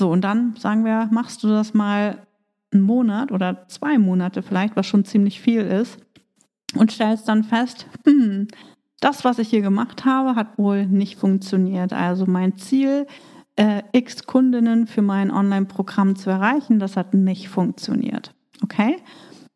So, 0.00 0.10
und 0.10 0.22
dann 0.22 0.54
sagen 0.56 0.86
wir, 0.86 1.10
machst 1.12 1.42
du 1.42 1.48
das 1.48 1.74
mal 1.74 2.25
einen 2.76 2.86
Monat 2.86 3.32
oder 3.32 3.66
zwei 3.68 3.98
Monate 3.98 4.42
vielleicht, 4.42 4.76
was 4.76 4.86
schon 4.86 5.04
ziemlich 5.04 5.40
viel 5.40 5.62
ist, 5.62 5.98
und 6.76 6.92
stellst 6.92 7.28
dann 7.28 7.44
fest, 7.44 7.86
hm, 8.06 8.48
das, 9.00 9.24
was 9.24 9.38
ich 9.38 9.48
hier 9.48 9.62
gemacht 9.62 10.04
habe, 10.04 10.34
hat 10.34 10.58
wohl 10.58 10.86
nicht 10.86 11.16
funktioniert. 11.16 11.92
Also 11.92 12.26
mein 12.26 12.56
Ziel, 12.56 13.06
äh, 13.56 13.82
x 13.92 14.24
Kundinnen 14.26 14.86
für 14.86 15.02
mein 15.02 15.30
Online-Programm 15.30 16.16
zu 16.16 16.30
erreichen, 16.30 16.78
das 16.78 16.96
hat 16.96 17.14
nicht 17.14 17.48
funktioniert. 17.48 18.34
Okay? 18.62 18.96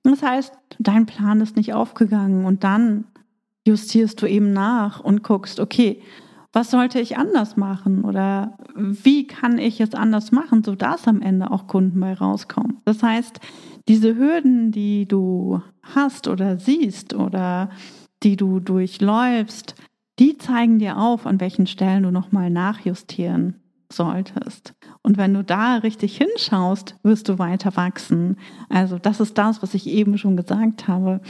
Das 0.03 0.23
heißt, 0.23 0.53
dein 0.79 1.07
Plan 1.07 1.41
ist 1.41 1.57
nicht 1.57 1.75
aufgegangen 1.75 2.45
und 2.45 2.65
dann 2.65 3.05
justierst 3.67 4.21
du 4.23 4.27
eben 4.27 4.53
nach 4.53 5.01
und 5.01 5.23
guckst, 5.23 5.61
okay, 5.61 6.03
was 6.53 6.71
sollte 6.71 7.01
ich 7.01 7.17
anders 7.17 7.57
machen 7.57 8.05
oder 8.05 8.59
wie 8.75 9.27
kann 9.27 9.59
ich 9.59 9.81
es 9.81 9.95
anders 9.95 10.33
machen, 10.33 10.65
sodass 10.65 11.07
am 11.07 11.23
Ende 11.23 11.51
auch 11.51 11.67
Kunden 11.67 12.01
bei 12.01 12.15
rauskommen. 12.15 12.81
Das 12.85 13.03
heißt, 13.03 13.41
diese 13.89 14.17
Hürden, 14.17 14.73
die 14.73 15.07
du 15.07 15.63
hast 15.83 16.27
oder 16.29 16.59
siehst 16.59 17.15
oder 17.15 17.71
die 18.23 18.37
du 18.37 18.61
durchläufst, 18.61 19.75
die 20.19 20.37
zeigen 20.39 20.79
dir 20.79 20.99
auf, 20.99 21.27
an 21.27 21.41
welchen 21.41 21.67
Stellen 21.67 22.03
du 22.03 22.11
nochmal 22.11 22.51
nachjustieren 22.51 23.55
solltest. 23.93 24.75
Und 25.03 25.17
wenn 25.17 25.35
du 25.35 25.43
da 25.43 25.77
richtig 25.77 26.17
hinschaust, 26.17 26.97
wirst 27.03 27.29
du 27.29 27.39
weiter 27.39 27.77
wachsen. 27.77 28.37
Also 28.69 28.99
das 28.99 29.21
ist 29.21 29.39
das, 29.39 29.63
was 29.63 29.75
ich 29.75 29.87
eben 29.87 30.19
schon 30.19 30.37
gesagt 30.37 30.89
habe. 30.89 31.21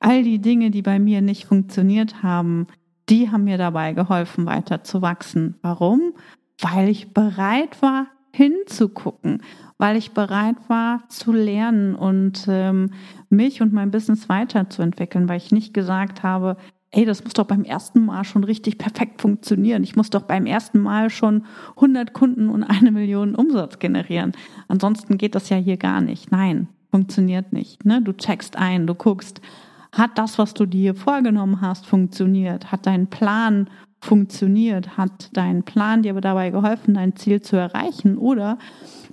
All 0.00 0.22
die 0.22 0.40
Dinge, 0.40 0.70
die 0.70 0.82
bei 0.82 0.98
mir 0.98 1.22
nicht 1.22 1.46
funktioniert 1.46 2.22
haben, 2.22 2.66
die 3.08 3.30
haben 3.30 3.44
mir 3.44 3.58
dabei 3.58 3.92
geholfen, 3.92 4.46
weiter 4.46 4.82
zu 4.82 5.02
wachsen. 5.02 5.56
Warum? 5.62 6.14
Weil 6.60 6.88
ich 6.88 7.12
bereit 7.12 7.80
war, 7.82 8.06
hinzugucken, 8.32 9.42
weil 9.78 9.96
ich 9.96 10.12
bereit 10.12 10.56
war 10.68 11.08
zu 11.08 11.32
lernen 11.32 11.94
und 11.94 12.46
ähm, 12.48 12.90
mich 13.30 13.62
und 13.62 13.72
mein 13.72 13.90
Business 13.90 14.28
weiterzuentwickeln, 14.28 15.28
weil 15.28 15.38
ich 15.38 15.52
nicht 15.52 15.72
gesagt 15.72 16.22
habe, 16.22 16.56
ey, 16.90 17.04
das 17.04 17.24
muss 17.24 17.32
doch 17.32 17.46
beim 17.46 17.64
ersten 17.64 18.04
Mal 18.04 18.24
schon 18.24 18.44
richtig 18.44 18.78
perfekt 18.78 19.20
funktionieren. 19.20 19.82
Ich 19.82 19.96
muss 19.96 20.10
doch 20.10 20.22
beim 20.22 20.46
ersten 20.46 20.80
Mal 20.80 21.10
schon 21.10 21.44
100 21.76 22.12
Kunden 22.12 22.48
und 22.48 22.62
eine 22.62 22.90
Million 22.90 23.34
Umsatz 23.34 23.78
generieren. 23.78 24.32
Ansonsten 24.68 25.18
geht 25.18 25.34
das 25.34 25.48
ja 25.48 25.56
hier 25.56 25.76
gar 25.76 26.00
nicht. 26.00 26.30
Nein, 26.30 26.68
funktioniert 26.90 27.52
nicht. 27.52 27.84
Ne? 27.84 28.02
Du 28.02 28.12
checkst 28.12 28.56
ein, 28.56 28.86
du 28.86 28.94
guckst, 28.94 29.40
hat 29.96 30.18
das, 30.18 30.38
was 30.38 30.54
du 30.54 30.66
dir 30.66 30.94
vorgenommen 30.94 31.60
hast, 31.60 31.86
funktioniert? 31.86 32.70
Hat 32.72 32.86
dein 32.86 33.08
Plan 33.08 33.68
funktioniert? 34.00 34.96
Hat 34.96 35.30
dein 35.32 35.62
Plan 35.62 36.02
dir 36.02 36.14
dabei 36.14 36.50
geholfen, 36.50 36.94
dein 36.94 37.16
Ziel 37.16 37.40
zu 37.40 37.56
erreichen? 37.56 38.18
Oder 38.18 38.58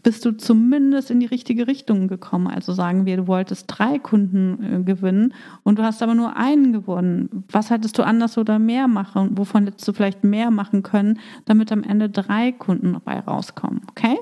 bist 0.04 0.25
du 0.25 0.32
zumindest 0.32 1.10
in 1.10 1.22
die 1.22 1.25
richtige 1.25 1.68
Richtung 1.68 2.08
gekommen? 2.08 2.48
Also 2.48 2.74
sagen 2.74 3.06
wir, 3.06 3.18
du 3.18 3.28
wolltest 3.28 3.66
drei 3.68 3.98
Kunden 4.00 4.82
äh, 4.82 4.84
gewinnen 4.84 5.34
und 5.63 5.80
du 5.80 5.84
hast 5.84 6.04
aber 6.04 6.13
nur 6.13 6.36
einen 6.36 6.74
gewonnen. 6.74 7.46
Was 7.50 7.70
hättest 7.70 7.98
du 7.98 8.04
anders 8.04 8.38
oder 8.38 8.60
mehr 8.60 8.88
machen? 8.90 9.38
Wovon 9.38 9.66
hättest 9.66 9.88
du 9.88 9.94
vielleicht 9.94 10.24
mehr 10.24 10.52
machen 10.52 10.84
können, 10.84 11.20
damit 11.46 11.72
am 11.72 11.84
Ende 11.84 12.10
drei 12.10 12.52
Kunden 12.52 12.94
dabei 12.94 13.20
rauskommen? 13.20 13.82
Okay? 13.90 14.18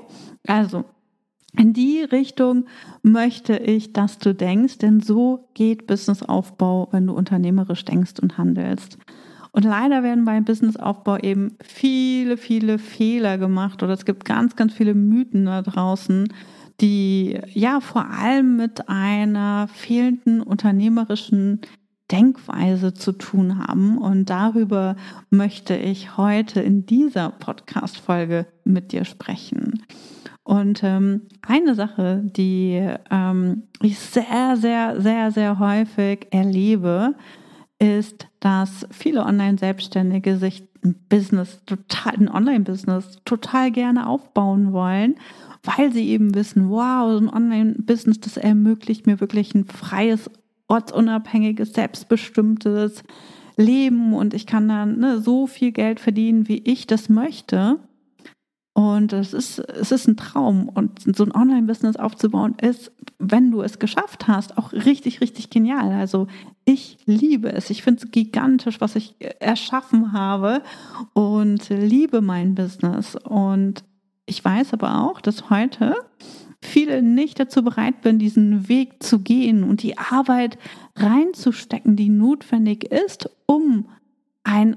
Also 0.46 0.84
in 1.56 1.72
die 1.74 2.00
Richtung 2.00 2.66
möchte 3.02 3.56
ich, 3.56 3.92
dass 3.92 4.18
du 4.18 4.34
denkst, 4.34 4.78
denn 4.78 5.00
so 5.00 5.48
geht 5.54 5.86
Businessaufbau, 5.86 6.88
wenn 6.92 7.06
du 7.06 7.12
unternehmerisch 7.12 7.84
denkst 7.84 8.20
und 8.20 8.38
handelst. 8.38 8.98
Und 9.52 9.64
leider 9.64 10.02
werden 10.02 10.24
beim 10.24 10.44
Businessaufbau 10.44 11.18
eben 11.18 11.56
viele, 11.62 12.38
viele 12.38 12.78
Fehler 12.78 13.36
gemacht 13.36 13.82
oder 13.82 13.92
es 13.92 14.06
gibt 14.06 14.24
ganz, 14.24 14.56
ganz 14.56 14.72
viele 14.72 14.94
Mythen 14.94 15.44
da 15.44 15.60
draußen, 15.60 16.32
die 16.80 17.38
ja 17.52 17.80
vor 17.80 18.06
allem 18.08 18.56
mit 18.56 18.88
einer 18.88 19.68
fehlenden 19.68 20.40
unternehmerischen 20.40 21.60
Denkweise 22.10 22.94
zu 22.94 23.12
tun 23.12 23.58
haben. 23.58 23.98
Und 23.98 24.30
darüber 24.30 24.96
möchte 25.28 25.76
ich 25.76 26.16
heute 26.16 26.60
in 26.60 26.86
dieser 26.86 27.30
Podcast-Folge 27.30 28.46
mit 28.64 28.92
dir 28.92 29.04
sprechen. 29.04 29.82
Und 30.44 30.82
ähm, 30.82 31.22
eine 31.42 31.74
Sache, 31.74 32.22
die 32.24 32.82
ähm, 33.10 33.62
ich 33.80 33.98
sehr, 33.98 34.56
sehr, 34.56 35.00
sehr, 35.00 35.30
sehr 35.30 35.58
häufig 35.58 36.26
erlebe, 36.30 37.14
ist, 37.78 38.28
dass 38.40 38.86
viele 38.90 39.24
Online-Selbstständige 39.24 40.36
sich 40.36 40.68
ein 40.84 40.96
Business, 41.08 41.60
total, 41.66 42.14
ein 42.14 42.28
Online-Business 42.28 43.20
total 43.24 43.70
gerne 43.70 44.08
aufbauen 44.08 44.72
wollen, 44.72 45.14
weil 45.62 45.92
sie 45.92 46.08
eben 46.08 46.34
wissen, 46.34 46.70
wow, 46.70 47.12
so 47.12 47.18
ein 47.18 47.28
Online-Business, 47.28 48.20
das 48.20 48.36
ermöglicht 48.36 49.06
mir 49.06 49.20
wirklich 49.20 49.54
ein 49.54 49.64
freies, 49.64 50.28
ortsunabhängiges, 50.66 51.72
selbstbestimmtes 51.72 53.04
Leben 53.56 54.14
und 54.14 54.34
ich 54.34 54.46
kann 54.46 54.68
dann 54.68 54.98
ne, 54.98 55.20
so 55.20 55.46
viel 55.46 55.72
Geld 55.72 56.00
verdienen, 56.00 56.48
wie 56.48 56.58
ich 56.64 56.86
das 56.86 57.08
möchte. 57.08 57.78
Und 58.74 59.12
es 59.12 59.34
ist, 59.34 59.58
es 59.58 59.92
ist 59.92 60.08
ein 60.08 60.16
Traum. 60.16 60.68
Und 60.68 61.16
so 61.16 61.24
ein 61.24 61.34
Online-Business 61.34 61.96
aufzubauen 61.96 62.54
ist, 62.60 62.90
wenn 63.18 63.50
du 63.50 63.60
es 63.62 63.78
geschafft 63.78 64.28
hast, 64.28 64.56
auch 64.56 64.72
richtig, 64.72 65.20
richtig 65.20 65.50
genial. 65.50 65.92
Also 65.92 66.26
ich 66.64 66.96
liebe 67.04 67.52
es. 67.52 67.68
Ich 67.68 67.82
finde 67.82 68.02
es 68.04 68.10
gigantisch, 68.10 68.80
was 68.80 68.96
ich 68.96 69.14
erschaffen 69.40 70.12
habe 70.12 70.62
und 71.12 71.68
liebe 71.68 72.22
mein 72.22 72.54
Business. 72.54 73.16
Und 73.16 73.84
ich 74.24 74.42
weiß 74.42 74.72
aber 74.72 75.02
auch, 75.02 75.20
dass 75.20 75.50
heute 75.50 75.94
viele 76.62 77.02
nicht 77.02 77.40
dazu 77.40 77.62
bereit 77.62 77.96
sind, 78.02 78.20
diesen 78.20 78.68
Weg 78.68 79.02
zu 79.02 79.18
gehen 79.18 79.64
und 79.64 79.82
die 79.82 79.98
Arbeit 79.98 80.58
reinzustecken, 80.96 81.96
die 81.96 82.08
notwendig 82.08 82.84
ist, 82.84 83.28
um 83.46 83.86
ein 84.44 84.76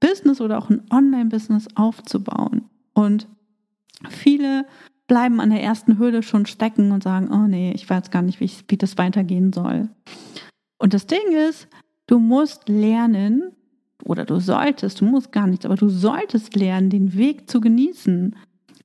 Business 0.00 0.40
oder 0.40 0.58
auch 0.58 0.70
ein 0.70 0.82
Online-Business 0.90 1.68
aufzubauen. 1.74 2.70
Und 2.94 3.28
viele 4.08 4.66
bleiben 5.06 5.40
an 5.40 5.50
der 5.50 5.62
ersten 5.62 5.98
Hürde 5.98 6.22
schon 6.22 6.46
stecken 6.46 6.92
und 6.92 7.02
sagen, 7.02 7.30
oh 7.30 7.46
nee, 7.46 7.72
ich 7.74 7.88
weiß 7.88 8.10
gar 8.10 8.22
nicht, 8.22 8.40
wie, 8.40 8.44
ich, 8.44 8.64
wie 8.68 8.76
das 8.76 8.96
weitergehen 8.96 9.52
soll. 9.52 9.90
Und 10.78 10.94
das 10.94 11.06
Ding 11.06 11.32
ist, 11.48 11.68
du 12.06 12.18
musst 12.18 12.68
lernen, 12.68 13.52
oder 14.04 14.24
du 14.24 14.38
solltest, 14.40 15.00
du 15.00 15.04
musst 15.04 15.32
gar 15.32 15.46
nichts, 15.46 15.64
aber 15.64 15.76
du 15.76 15.88
solltest 15.88 16.56
lernen, 16.56 16.90
den 16.90 17.14
Weg 17.14 17.48
zu 17.50 17.60
genießen. 17.60 18.36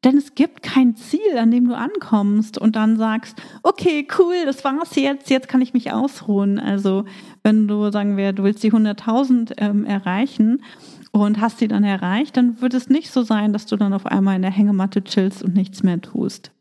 Denn 0.06 0.18
es 0.18 0.34
gibt 0.34 0.64
kein 0.64 0.96
Ziel, 0.96 1.38
an 1.38 1.52
dem 1.52 1.68
du 1.68 1.76
ankommst 1.76 2.58
und 2.58 2.78
dann 2.78 2.96
sagst, 2.96 3.42
okay, 3.64 4.08
cool, 4.18 4.46
das 4.46 4.64
war's 4.64 4.96
jetzt, 4.96 5.30
jetzt 5.30 5.50
kann 5.50 5.62
ich 5.62 5.74
mich 5.74 5.92
ausruhen. 5.92 6.58
Also 6.58 7.04
wenn 7.44 7.68
du, 7.68 7.92
sagen 7.92 8.16
wir, 8.16 8.32
du 8.32 8.44
willst 8.44 8.64
die 8.64 8.72
100.000 8.72 9.56
ähm, 9.58 9.84
erreichen 9.84 10.64
und 11.12 11.42
hast 11.42 11.62
die 11.62 11.68
dann 11.68 11.84
erreicht, 11.84 12.38
dann 12.38 12.62
wird 12.62 12.74
es 12.74 12.90
nicht 12.90 13.12
so 13.12 13.24
sein, 13.24 13.54
dass 13.54 13.66
du 13.66 13.76
dann 13.76 13.94
auf 13.94 14.06
einmal 14.06 14.36
in 14.36 14.42
der 14.42 14.52
Hängematte 14.52 15.04
chillst 15.04 15.44
und 15.44 15.56
nichts 15.56 15.84
mehr 15.84 16.02
tust. 16.02 16.52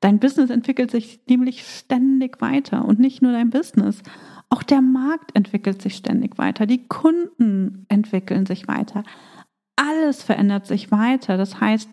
Dein 0.00 0.18
Business 0.18 0.50
entwickelt 0.50 0.90
sich 0.90 1.20
nämlich 1.28 1.64
ständig 1.64 2.40
weiter 2.40 2.84
und 2.84 2.98
nicht 2.98 3.22
nur 3.22 3.32
dein 3.32 3.50
Business. 3.50 4.02
Auch 4.48 4.64
der 4.64 4.82
Markt 4.82 5.34
entwickelt 5.36 5.80
sich 5.80 5.94
ständig 5.94 6.38
weiter. 6.38 6.66
Die 6.66 6.86
Kunden 6.88 7.86
entwickeln 7.88 8.44
sich 8.44 8.66
weiter. 8.66 9.04
Alles 9.76 10.22
verändert 10.22 10.66
sich 10.66 10.90
weiter. 10.90 11.36
Das 11.36 11.60
heißt, 11.60 11.88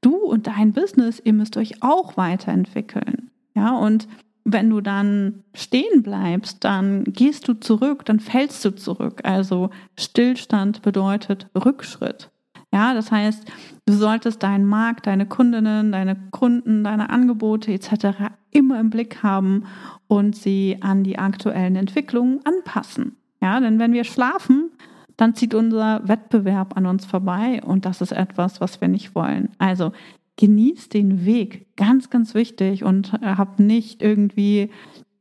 du 0.00 0.16
und 0.16 0.48
dein 0.48 0.72
Business, 0.72 1.22
ihr 1.24 1.32
müsst 1.32 1.56
euch 1.56 1.82
auch 1.82 2.16
weiterentwickeln. 2.16 3.30
Ja, 3.54 3.76
und 3.76 4.08
wenn 4.44 4.70
du 4.70 4.80
dann 4.80 5.44
stehen 5.54 6.02
bleibst, 6.02 6.64
dann 6.64 7.04
gehst 7.04 7.48
du 7.48 7.54
zurück, 7.54 8.04
dann 8.04 8.20
fällst 8.20 8.64
du 8.64 8.74
zurück. 8.74 9.20
Also 9.24 9.70
Stillstand 9.98 10.82
bedeutet 10.82 11.48
Rückschritt. 11.54 12.30
Ja, 12.72 12.94
das 12.94 13.12
heißt, 13.12 13.44
du 13.86 13.92
solltest 13.92 14.42
deinen 14.42 14.64
Markt, 14.64 15.06
deine 15.06 15.26
Kundinnen, 15.26 15.92
deine 15.92 16.16
Kunden, 16.30 16.84
deine 16.84 17.10
Angebote 17.10 17.72
etc. 17.72 18.32
immer 18.50 18.80
im 18.80 18.88
Blick 18.88 19.22
haben 19.22 19.64
und 20.08 20.34
sie 20.34 20.78
an 20.80 21.04
die 21.04 21.18
aktuellen 21.18 21.76
Entwicklungen 21.76 22.40
anpassen. 22.44 23.16
Ja, 23.42 23.60
denn 23.60 23.78
wenn 23.78 23.92
wir 23.92 24.04
schlafen, 24.04 24.70
dann 25.16 25.34
zieht 25.34 25.54
unser 25.54 26.08
Wettbewerb 26.08 26.76
an 26.76 26.86
uns 26.86 27.04
vorbei 27.04 27.60
und 27.62 27.84
das 27.84 28.00
ist 28.00 28.12
etwas, 28.12 28.60
was 28.60 28.80
wir 28.80 28.88
nicht 28.88 29.14
wollen. 29.14 29.50
Also 29.58 29.92
genieß 30.36 30.88
den 30.88 31.24
Weg, 31.24 31.76
ganz, 31.76 32.10
ganz 32.10 32.34
wichtig 32.34 32.84
und 32.84 33.12
hab 33.12 33.58
nicht 33.58 34.02
irgendwie 34.02 34.70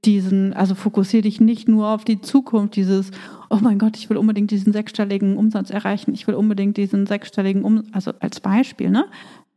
diesen, 0.06 0.54
also 0.54 0.74
fokussiere 0.74 1.24
dich 1.24 1.40
nicht 1.40 1.68
nur 1.68 1.90
auf 1.90 2.04
die 2.04 2.22
Zukunft, 2.22 2.76
dieses, 2.76 3.12
oh 3.50 3.60
mein 3.62 3.78
Gott, 3.78 3.98
ich 3.98 4.10
will 4.10 4.18
unbedingt 4.18 4.50
diesen 4.50 4.74
sechsstelligen 4.74 5.38
Umsatz 5.38 5.70
erreichen, 5.70 6.14
ich 6.14 6.28
will 6.28 6.36
unbedingt 6.36 6.78
diesen 6.78 7.06
sechsstelligen 7.06 7.64
Umsatz, 7.64 7.88
also 7.92 8.12
als 8.20 8.40
Beispiel, 8.40 8.90
ne, 8.90 9.06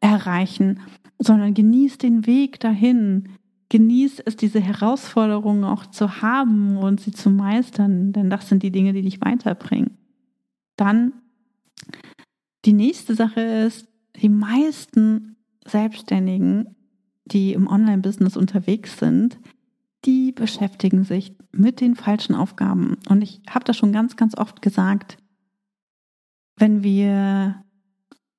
erreichen, 0.01 0.81
sondern 1.19 1.55
genieß 1.55 1.99
den 1.99 2.27
Weg 2.27 2.61
dahin. 2.61 3.31
Genieß 3.71 4.21
es, 4.27 4.37
diese 4.37 4.61
Herausforderungen 4.61 5.65
auch 5.65 5.87
zu 5.87 6.21
haben 6.21 6.77
und 6.77 7.01
sie 7.01 7.13
zu 7.13 7.31
meistern, 7.31 8.13
denn 8.13 8.29
das 8.29 8.49
sind 8.49 8.63
die 8.63 8.71
Dinge, 8.71 8.93
die 8.93 9.03
dich 9.03 9.21
weiterbringen. 9.23 9.97
Dann 10.77 11.13
die 12.67 12.75
nächste 12.75 13.15
Sache 13.15 13.41
ist, 13.41 13.89
die 14.21 14.29
meisten 14.29 15.34
Selbstständigen, 15.67 16.77
die 17.25 17.53
im 17.53 17.67
Online-Business 17.67 18.37
unterwegs 18.37 18.99
sind, 18.99 19.39
die 20.05 20.33
beschäftigen 20.33 21.05
sich 21.05 21.35
mit 21.53 21.81
den 21.81 21.97
falschen 21.97 22.35
Aufgaben. 22.35 22.99
Und 23.09 23.23
ich 23.23 23.41
habe 23.49 23.65
das 23.65 23.77
schon 23.77 23.93
ganz, 23.93 24.17
ganz 24.17 24.37
oft 24.37 24.61
gesagt, 24.61 25.17
wenn 26.57 26.83
wir 26.83 27.65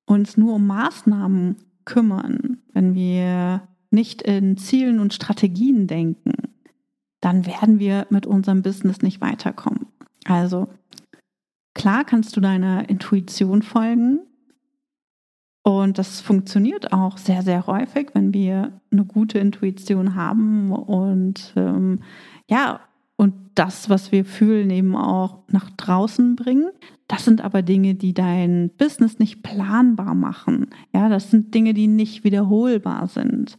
uns 0.06 0.38
nur 0.38 0.56
um 0.56 0.68
Maßnahmen 0.68 1.58
kümmern, 1.86 2.62
wenn 2.74 2.94
wir 2.94 3.68
nicht 3.90 4.22
in 4.22 4.58
Zielen 4.58 5.00
und 5.00 5.14
Strategien 5.14 5.88
denken, 5.88 6.34
dann 7.22 7.46
werden 7.46 7.80
wir 7.80 8.06
mit 8.10 8.28
unserem 8.28 8.62
Business 8.62 9.02
nicht 9.02 9.22
weiterkommen. 9.22 9.88
Also 10.26 10.68
Klar 11.76 12.06
kannst 12.06 12.36
du 12.36 12.42
deiner 12.42 12.90
Intuition 12.90 13.62
folgen. 13.62 14.22
Und 15.68 15.98
das 15.98 16.22
funktioniert 16.22 16.94
auch 16.94 17.18
sehr, 17.18 17.42
sehr 17.42 17.66
häufig, 17.66 18.10
wenn 18.14 18.36
wir 18.36 18.72
eine 18.92 19.04
gute 19.04 19.40
Intuition 19.40 20.14
haben 20.14 20.72
und 20.72 21.54
ähm, 21.56 22.02
ja, 22.48 22.82
und 23.16 23.34
das, 23.56 23.90
was 23.90 24.12
wir 24.12 24.26
fühlen, 24.26 24.70
eben 24.70 24.96
auch 24.96 25.40
nach 25.50 25.72
draußen 25.72 26.36
bringen. 26.36 26.70
Das 27.08 27.26
sind 27.26 27.44
aber 27.44 27.64
Dinge, 27.64 27.96
die 27.96 28.14
dein 28.14 28.70
Business 28.78 29.18
nicht 29.18 29.42
planbar 29.42 30.14
machen. 30.14 30.68
Ja, 30.94 31.10
das 31.10 31.32
sind 31.32 31.56
Dinge, 31.56 31.74
die 31.74 31.88
nicht 31.88 32.24
wiederholbar 32.24 33.08
sind. 33.08 33.58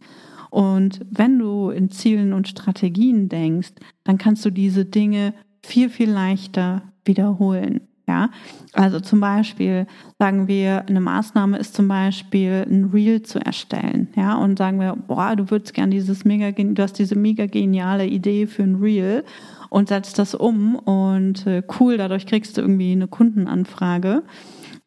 Und 0.49 1.05
wenn 1.11 1.37
du 1.37 1.71
in 1.71 1.89
Zielen 1.89 2.31
und 2.31 2.47
Strategien 2.47 3.27
denkst, 3.27 3.73
dann 4.05 4.17
kannst 4.17 4.45
du 4.45 4.49
diese 4.49 4.85
Dinge 4.85 5.33
viel, 5.61 5.89
viel 5.89 6.09
leichter 6.09 6.83
wiederholen. 7.03 7.81
Ja, 8.07 8.29
also 8.71 9.01
zum 9.01 9.19
Beispiel 9.19 9.85
sagen 10.17 10.47
wir, 10.47 10.85
eine 10.87 11.01
Maßnahme 11.01 11.57
ist 11.57 11.75
zum 11.75 11.89
Beispiel 11.89 12.65
ein 12.65 12.85
Reel 12.85 13.21
zu 13.21 13.37
erstellen. 13.39 14.07
Ja, 14.15 14.37
und 14.37 14.57
sagen 14.57 14.79
wir, 14.79 14.95
boah, 14.95 15.35
du 15.35 15.51
würdest 15.51 15.73
gern 15.73 15.91
dieses 15.91 16.23
mega, 16.23 16.51
du 16.51 16.81
hast 16.81 16.99
diese 16.99 17.15
mega 17.15 17.47
geniale 17.47 18.07
Idee 18.07 18.47
für 18.47 18.63
ein 18.63 18.75
Reel 18.75 19.25
und 19.69 19.89
setzt 19.89 20.19
das 20.19 20.35
um 20.35 20.75
und 20.75 21.45
äh, 21.47 21.63
cool, 21.79 21.97
dadurch 21.97 22.25
kriegst 22.25 22.57
du 22.57 22.61
irgendwie 22.61 22.93
eine 22.93 23.07
Kundenanfrage. 23.07 24.23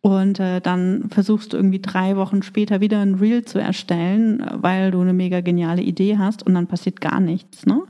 Und 0.02 0.40
äh, 0.40 0.62
dann 0.62 1.10
versuchst 1.10 1.52
du 1.52 1.58
irgendwie 1.58 1.82
drei 1.82 2.16
Wochen 2.16 2.42
später 2.42 2.80
wieder 2.80 3.00
ein 3.00 3.16
Reel 3.16 3.44
zu 3.44 3.58
erstellen, 3.58 4.42
weil 4.54 4.92
du 4.92 5.00
eine 5.02 5.12
mega 5.12 5.42
geniale 5.42 5.82
Idee 5.82 6.16
hast 6.16 6.46
und 6.46 6.54
dann 6.54 6.68
passiert 6.68 7.02
gar 7.02 7.20
nichts. 7.20 7.66
Ne? 7.66 7.82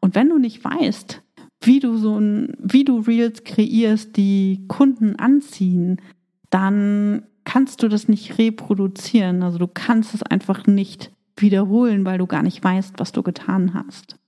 Und 0.00 0.14
wenn 0.14 0.28
du 0.28 0.38
nicht 0.38 0.62
weißt, 0.62 1.22
wie 1.66 1.80
du 1.80 1.96
so 1.96 2.18
ein, 2.18 2.56
wie 2.58 2.84
du 2.84 2.98
Reels 3.00 3.44
kreierst, 3.44 4.16
die 4.16 4.64
Kunden 4.68 5.16
anziehen, 5.16 6.00
dann 6.50 7.24
kannst 7.44 7.82
du 7.82 7.88
das 7.88 8.08
nicht 8.08 8.38
reproduzieren. 8.38 9.42
Also 9.42 9.58
du 9.58 9.66
kannst 9.66 10.14
es 10.14 10.22
einfach 10.22 10.66
nicht 10.66 11.12
wiederholen, 11.36 12.04
weil 12.04 12.18
du 12.18 12.26
gar 12.26 12.42
nicht 12.42 12.62
weißt, 12.62 12.94
was 12.98 13.12
du 13.12 13.22
getan 13.22 13.74
hast. 13.74 14.18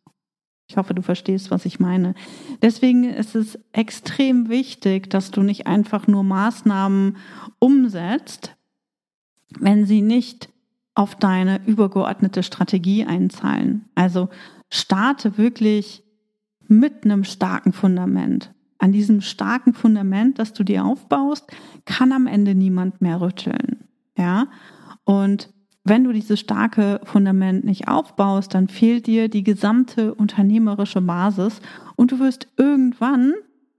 Ich 0.71 0.77
hoffe, 0.77 0.93
du 0.93 1.01
verstehst, 1.01 1.51
was 1.51 1.65
ich 1.65 1.81
meine. 1.81 2.15
Deswegen 2.61 3.05
ist 3.05 3.35
es 3.35 3.59
extrem 3.73 4.51
wichtig, 4.51 5.09
dass 5.09 5.31
du 5.31 5.43
nicht 5.43 5.67
einfach 5.67 6.07
nur 6.07 6.23
Maßnahmen 6.23 7.17
umsetzt, 7.59 8.55
wenn 9.59 9.87
sie 9.87 10.03
nicht 10.03 10.51
auf 10.95 11.15
deine 11.15 11.65
übergeordnete 11.67 12.43
Strategie 12.43 13.05
einzahlen. 13.05 13.87
Also 13.95 14.29
starte 14.69 15.39
wirklich 15.39 16.03
mit 16.69 17.05
einem 17.05 17.25
starken 17.25 17.73
Fundament. 17.73 18.53
An 18.79 18.93
diesem 18.93 19.21
starken 19.21 19.75
Fundament, 19.75 20.39
das 20.39 20.53
du 20.53 20.63
dir 20.63 20.85
aufbaust, 20.85 21.51
kann 21.85 22.13
am 22.13 22.27
Ende 22.27 22.55
niemand 22.55 23.01
mehr 23.01 23.21
rütteln. 23.21 23.89
Ja? 24.17 24.47
Und 25.05 25.53
wenn 25.85 26.05
du 26.05 26.13
dieses 26.13 26.39
starke 26.39 27.01
Fundament 27.05 27.65
nicht 27.65 27.89
aufbaust, 27.89 28.55
dann 28.55 28.69
fehlt 28.69 29.07
dir 29.07 29.29
die 29.29 29.43
gesamte 29.43 30.15
unternehmerische 30.15 31.01
Basis 31.01 31.61
und 31.97 32.13
du 32.13 32.19
wirst 32.19 32.47
irgendwann 32.57 33.33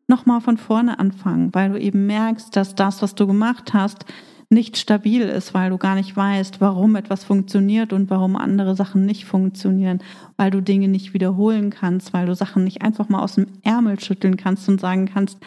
nochmal 0.08 0.42
von 0.42 0.58
vorne 0.58 1.00
anfangen, 1.00 1.54
weil 1.54 1.70
du 1.70 1.80
eben 1.80 2.08
merkst, 2.08 2.56
dass 2.56 2.74
das, 2.74 3.02
was 3.02 3.14
du 3.16 3.28
gemacht 3.28 3.74
hast, 3.74 4.06
nicht 4.50 4.78
stabil 4.78 5.22
ist, 5.22 5.54
weil 5.54 5.70
du 5.70 5.78
gar 5.78 5.96
nicht 5.96 6.16
weißt, 6.18 6.60
warum 6.60 6.96
etwas 6.96 7.24
funktioniert 7.24 7.94
und 7.94 8.10
warum 8.10 8.36
andere 8.36 8.76
Sachen 8.76 9.06
nicht 9.06 9.26
funktionieren, 9.26 10.00
weil 10.38 10.50
du 10.50 10.62
Dinge 10.62 10.88
nicht 10.88 11.14
wiederholen 11.14 11.70
kannst, 11.70 12.14
weil 12.14 12.26
du 12.26 12.34
Sachen 12.34 12.64
nicht 12.64 12.82
einfach 12.82 13.10
mal 13.10 13.22
aus 13.22 13.36
dem 13.36 13.46
Ärmel 13.64 14.00
schütteln 14.00 14.38
kannst 14.38 14.68
und 14.68 14.82
sagen 14.82 15.06
kannst, 15.06 15.38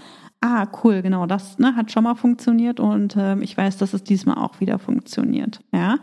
ah, 0.40 0.66
cool, 0.82 1.02
genau, 1.02 1.26
das 1.26 1.58
ne, 1.58 1.74
hat 1.74 1.90
schon 1.90 2.04
mal 2.04 2.14
funktioniert 2.14 2.78
und 2.78 3.16
äh, 3.16 3.38
ich 3.40 3.56
weiß, 3.56 3.76
dass 3.78 3.92
es 3.92 4.04
diesmal 4.04 4.36
auch 4.36 4.60
wieder 4.60 4.78
funktioniert. 4.78 5.60
Ja, 5.72 5.96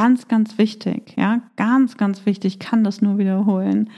Ganz, 0.00 0.28
ganz 0.28 0.56
wichtig, 0.56 1.12
ja, 1.18 1.42
ganz, 1.56 1.98
ganz 1.98 2.24
wichtig, 2.24 2.58
kann 2.58 2.84
das 2.84 3.02
nur 3.02 3.18
wiederholen. 3.18 3.90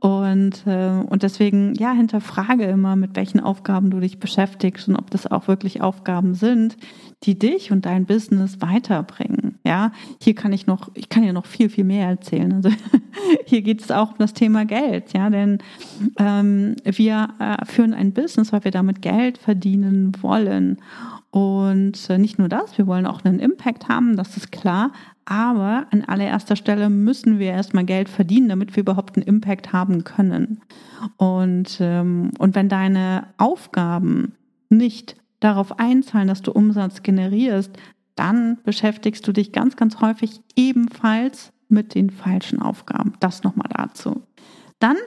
Und, 0.00 0.66
äh, 0.66 1.02
und 1.06 1.22
deswegen, 1.22 1.74
ja, 1.74 1.92
hinterfrage 1.92 2.64
immer, 2.64 2.96
mit 2.96 3.16
welchen 3.16 3.38
Aufgaben 3.38 3.90
du 3.90 4.00
dich 4.00 4.18
beschäftigst 4.18 4.88
und 4.88 4.96
ob 4.96 5.10
das 5.10 5.26
auch 5.26 5.48
wirklich 5.48 5.82
Aufgaben 5.82 6.34
sind, 6.34 6.78
die 7.24 7.38
dich 7.38 7.70
und 7.70 7.84
dein 7.84 8.06
Business 8.06 8.62
weiterbringen. 8.62 9.58
Ja, 9.62 9.92
hier 10.22 10.34
kann 10.34 10.54
ich 10.54 10.66
noch, 10.66 10.90
ich 10.94 11.10
kann 11.10 11.22
ja 11.22 11.34
noch 11.34 11.44
viel, 11.44 11.68
viel 11.68 11.84
mehr 11.84 12.08
erzählen. 12.08 12.50
Also 12.54 12.70
hier 13.44 13.60
geht 13.60 13.82
es 13.82 13.90
auch 13.90 14.12
um 14.12 14.18
das 14.20 14.32
Thema 14.32 14.64
Geld, 14.64 15.12
ja, 15.12 15.28
denn 15.28 15.58
ähm, 16.18 16.76
wir 16.82 17.28
äh, 17.38 17.66
führen 17.66 17.92
ein 17.92 18.14
Business, 18.14 18.54
weil 18.54 18.64
wir 18.64 18.70
damit 18.70 19.02
Geld 19.02 19.36
verdienen 19.36 20.12
wollen. 20.22 20.78
Und 21.32 22.10
äh, 22.10 22.18
nicht 22.18 22.38
nur 22.38 22.50
das, 22.50 22.76
wir 22.76 22.86
wollen 22.86 23.06
auch 23.06 23.24
einen 23.24 23.40
Impact 23.40 23.88
haben, 23.88 24.16
das 24.16 24.36
ist 24.36 24.52
klar. 24.52 24.92
Aber 25.24 25.86
an 25.90 26.04
allererster 26.04 26.56
Stelle 26.56 26.90
müssen 26.90 27.38
wir 27.38 27.46
erstmal 27.52 27.86
Geld 27.86 28.10
verdienen, 28.10 28.50
damit 28.50 28.76
wir 28.76 28.82
überhaupt 28.82 29.16
einen 29.16 29.26
Impact 29.26 29.72
haben 29.72 30.04
können. 30.04 30.60
Und, 31.16 31.78
ähm, 31.80 32.32
und 32.38 32.54
wenn 32.54 32.68
deine 32.68 33.28
Aufgaben 33.38 34.34
nicht 34.68 35.16
darauf 35.40 35.78
einzahlen, 35.78 36.28
dass 36.28 36.42
du 36.42 36.52
Umsatz 36.52 37.02
generierst, 37.02 37.70
dann 38.14 38.58
beschäftigst 38.62 39.26
du 39.26 39.32
dich 39.32 39.52
ganz, 39.52 39.76
ganz 39.76 40.02
häufig 40.02 40.42
ebenfalls 40.54 41.54
mit 41.70 41.94
den 41.94 42.10
falschen 42.10 42.60
Aufgaben. 42.60 43.14
Das 43.20 43.42
nochmal 43.42 43.70
dazu. 43.74 44.20
Dann 44.80 44.98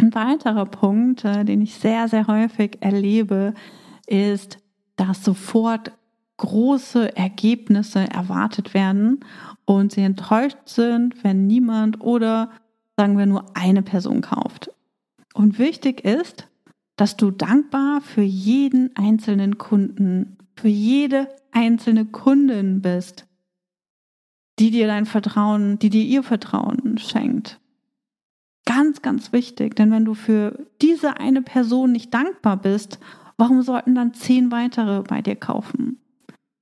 ein 0.00 0.12
weiterer 0.12 0.66
Punkt, 0.66 1.24
äh, 1.24 1.44
den 1.44 1.62
ich 1.62 1.76
sehr, 1.76 2.08
sehr 2.08 2.26
häufig 2.26 2.78
erlebe, 2.80 3.54
ist, 4.08 4.58
dass 4.96 5.24
sofort 5.24 5.92
große 6.38 7.16
Ergebnisse 7.16 8.00
erwartet 8.10 8.74
werden 8.74 9.20
und 9.64 9.92
sie 9.92 10.02
enttäuscht 10.02 10.58
sind, 10.66 11.22
wenn 11.24 11.46
niemand 11.46 12.00
oder 12.00 12.50
sagen 12.96 13.18
wir 13.18 13.26
nur 13.26 13.44
eine 13.54 13.82
Person 13.82 14.20
kauft. 14.20 14.70
Und 15.34 15.58
wichtig 15.58 16.04
ist, 16.04 16.48
dass 16.96 17.16
du 17.16 17.30
dankbar 17.30 18.00
für 18.00 18.22
jeden 18.22 18.94
einzelnen 18.96 19.58
Kunden, 19.58 20.38
für 20.56 20.68
jede 20.68 21.28
einzelne 21.52 22.06
Kundin 22.06 22.80
bist, 22.80 23.26
die 24.58 24.70
dir 24.70 24.86
dein 24.86 25.04
Vertrauen, 25.04 25.78
die 25.78 25.90
dir 25.90 26.02
ihr 26.02 26.22
Vertrauen 26.22 26.96
schenkt. 26.96 27.60
Ganz, 28.64 29.02
ganz 29.02 29.32
wichtig, 29.32 29.76
denn 29.76 29.90
wenn 29.90 30.06
du 30.06 30.14
für 30.14 30.66
diese 30.80 31.18
eine 31.18 31.42
Person 31.42 31.92
nicht 31.92 32.12
dankbar 32.12 32.56
bist, 32.56 32.98
warum 33.36 33.62
sollten 33.62 33.94
dann 33.94 34.14
zehn 34.14 34.50
weitere 34.50 35.02
bei 35.02 35.22
dir 35.22 35.36
kaufen? 35.36 36.00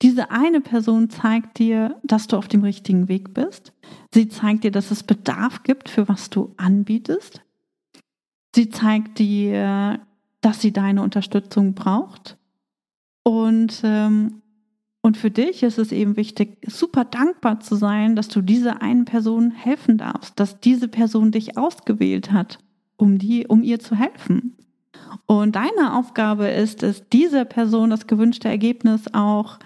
Diese 0.03 0.31
eine 0.31 0.61
Person 0.61 1.09
zeigt 1.09 1.59
dir, 1.59 1.99
dass 2.03 2.27
du 2.27 2.37
auf 2.37 2.49
dem 2.49 2.63
richtigen 2.63 3.09
Weg 3.09 3.33
bist. 3.33 3.73
Sie 4.13 4.29
zeigt 4.29 4.65
dir, 4.65 4.71
dass 4.71 4.91
es 4.91 5.03
Bedarf 5.03 5.63
gibt 5.63 5.89
für 5.89 6.09
was 6.09 6.31
du 6.31 6.53
anbietest. 6.57 7.43
Sie 8.55 8.69
zeigt 8.69 9.19
dir, 9.19 10.01
dass 10.41 10.61
sie 10.61 10.73
deine 10.73 11.03
Unterstützung 11.03 11.75
braucht. 11.75 12.37
Und, 13.23 13.81
ähm, 13.83 14.43
und 15.01 15.17
für 15.17 15.31
dich 15.31 15.63
ist 15.63 15.79
es 15.79 15.91
eben 15.91 16.17
wichtig, 16.17 16.59
super 16.67 17.05
dankbar 17.05 17.61
zu 17.61 17.75
sein, 17.75 18.15
dass 18.15 18.29
du 18.29 18.43
dieser 18.43 18.83
einen 18.83 19.07
Person 19.07 19.51
helfen 19.51 19.97
darfst, 19.97 20.39
dass 20.39 20.61
diese 20.61 20.89
Person 20.89 21.33
dich 21.33 21.57
ausgewählt 21.57 22.31
hat, 22.31 22.59
um, 22.97 23.19
die, 23.19 23.47
um 23.47 23.63
ihr 23.63 23.81
zu 23.81 23.97
helfen. 23.97 24.57
Und 25.27 25.57
deine 25.57 25.95
Aufgabe 25.95 26.49
ist 26.49 26.83
es, 26.83 27.09
dieser 27.09 27.45
Person 27.45 27.91
das 27.91 28.07
gewünschte 28.07 28.49
Ergebnis 28.49 29.03
auch 29.13 29.59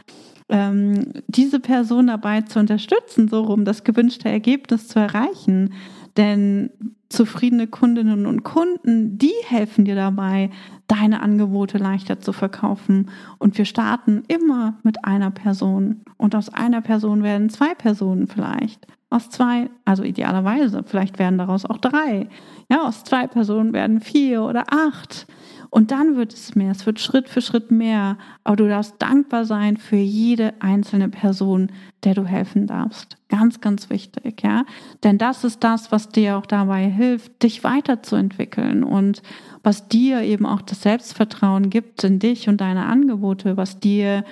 ähm, 0.49 1.13
diese 1.27 1.61
Person 1.61 2.07
dabei 2.07 2.43
zu 2.43 2.59
unterstützen, 2.59 3.29
so 3.29 3.43
rum 3.43 3.65
das 3.65 3.85
gewünschte 3.85 4.29
Ergebnis 4.29 4.89
zu 4.89 4.99
erreichen. 4.99 5.75
Denn 6.17 6.71
zufriedene 7.09 7.67
Kundinnen 7.67 8.27
und 8.27 8.43
Kunden, 8.43 9.19
die 9.19 9.33
helfen 9.47 9.85
dir 9.85 9.95
dabei, 9.95 10.51
deine 10.87 11.23
Angebote 11.23 11.79
leichter 11.79 12.19
zu 12.19 12.33
verkaufen. 12.33 13.11
Und 13.39 13.57
wir 13.57 13.65
starten 13.65 14.25
immer 14.29 14.75
mit 14.83 15.05
einer 15.05 15.31
Person. 15.31 16.03
Und 16.17 16.35
aus 16.35 16.49
einer 16.49 16.81
Person 16.81 17.23
werden 17.23 17.51
zwei 17.51 17.75
Personen 17.75 18.27
vielleicht. 18.27 18.87
Aus 19.11 19.31
zwei, 19.31 19.71
also 19.85 20.03
idealerweise, 20.03 20.83
vielleicht 20.85 21.19
werden 21.19 21.39
daraus 21.39 21.65
auch 21.65 21.79
drei. 21.79 22.29
Ja, 22.71 22.83
aus 22.87 23.05
zwei 23.05 23.27
Personen 23.27 23.73
werden 23.73 24.01
vier 24.01 24.43
oder 24.43 24.65
acht. 24.71 25.27
Und 25.71 25.91
dann 25.91 26.17
wird 26.17 26.33
es 26.33 26.55
mehr, 26.55 26.71
es 26.71 26.87
wird 26.87 26.99
Schritt 26.99 27.29
für 27.29 27.41
Schritt 27.41 27.71
mehr. 27.71 28.17
Aber 28.45 28.57
du 28.57 28.69
darfst 28.69 28.95
dankbar 28.99 29.45
sein 29.45 29.77
für 29.77 29.97
jede 29.97 30.55
einzelne 30.61 31.09
Person, 31.09 31.71
der 32.05 32.15
du 32.15 32.25
helfen 32.25 32.67
darfst. 32.67 33.17
Ganz, 33.29 33.61
ganz 33.61 33.91
wichtig, 33.91 34.43
ja. 34.43 34.65
Denn 35.05 35.19
das 35.19 35.45
ist 35.45 35.63
das, 35.63 35.93
was 35.93 36.09
dir 36.09 36.39
auch 36.39 36.47
dabei 36.47 36.89
hilft, 36.89 37.43
dich 37.43 37.65
weiterzuentwickeln 37.65 38.83
und 38.83 39.23
was 39.63 39.89
dir 39.89 40.23
eben 40.23 40.47
auch 40.47 40.63
das 40.63 40.83
Selbstvertrauen 40.83 41.69
gibt 41.69 42.03
in 42.05 42.19
dich 42.19 42.49
und 42.49 42.61
deine 42.61 42.87
Angebote, 42.87 43.57
was 43.57 43.81
dir 43.81 44.25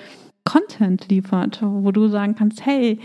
Content 0.45 1.09
liefert, 1.09 1.59
wo 1.61 1.91
du 1.91 2.07
sagen 2.07 2.35
kannst, 2.35 2.65
hey, 2.65 2.99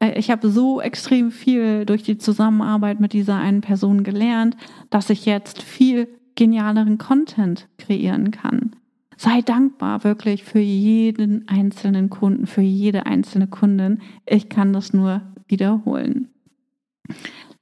äh, 0.00 0.18
ich 0.18 0.30
habe 0.30 0.48
so 0.48 0.80
extrem 0.80 1.30
viel 1.30 1.84
durch 1.84 2.02
die 2.02 2.18
Zusammenarbeit 2.18 3.00
mit 3.00 3.12
dieser 3.12 3.36
einen 3.36 3.60
Person 3.60 4.02
gelernt, 4.02 4.56
dass 4.90 5.10
ich 5.10 5.26
jetzt 5.26 5.62
viel 5.62 6.08
genialeren 6.36 6.98
Content 6.98 7.68
kreieren 7.78 8.30
kann. 8.30 8.76
Sei 9.16 9.40
dankbar 9.40 10.04
wirklich 10.04 10.44
für 10.44 10.60
jeden 10.60 11.48
einzelnen 11.48 12.10
Kunden, 12.10 12.46
für 12.46 12.60
jede 12.60 13.06
einzelne 13.06 13.46
Kundin. 13.46 14.00
Ich 14.26 14.48
kann 14.48 14.72
das 14.72 14.92
nur 14.92 15.22
wiederholen. 15.48 16.28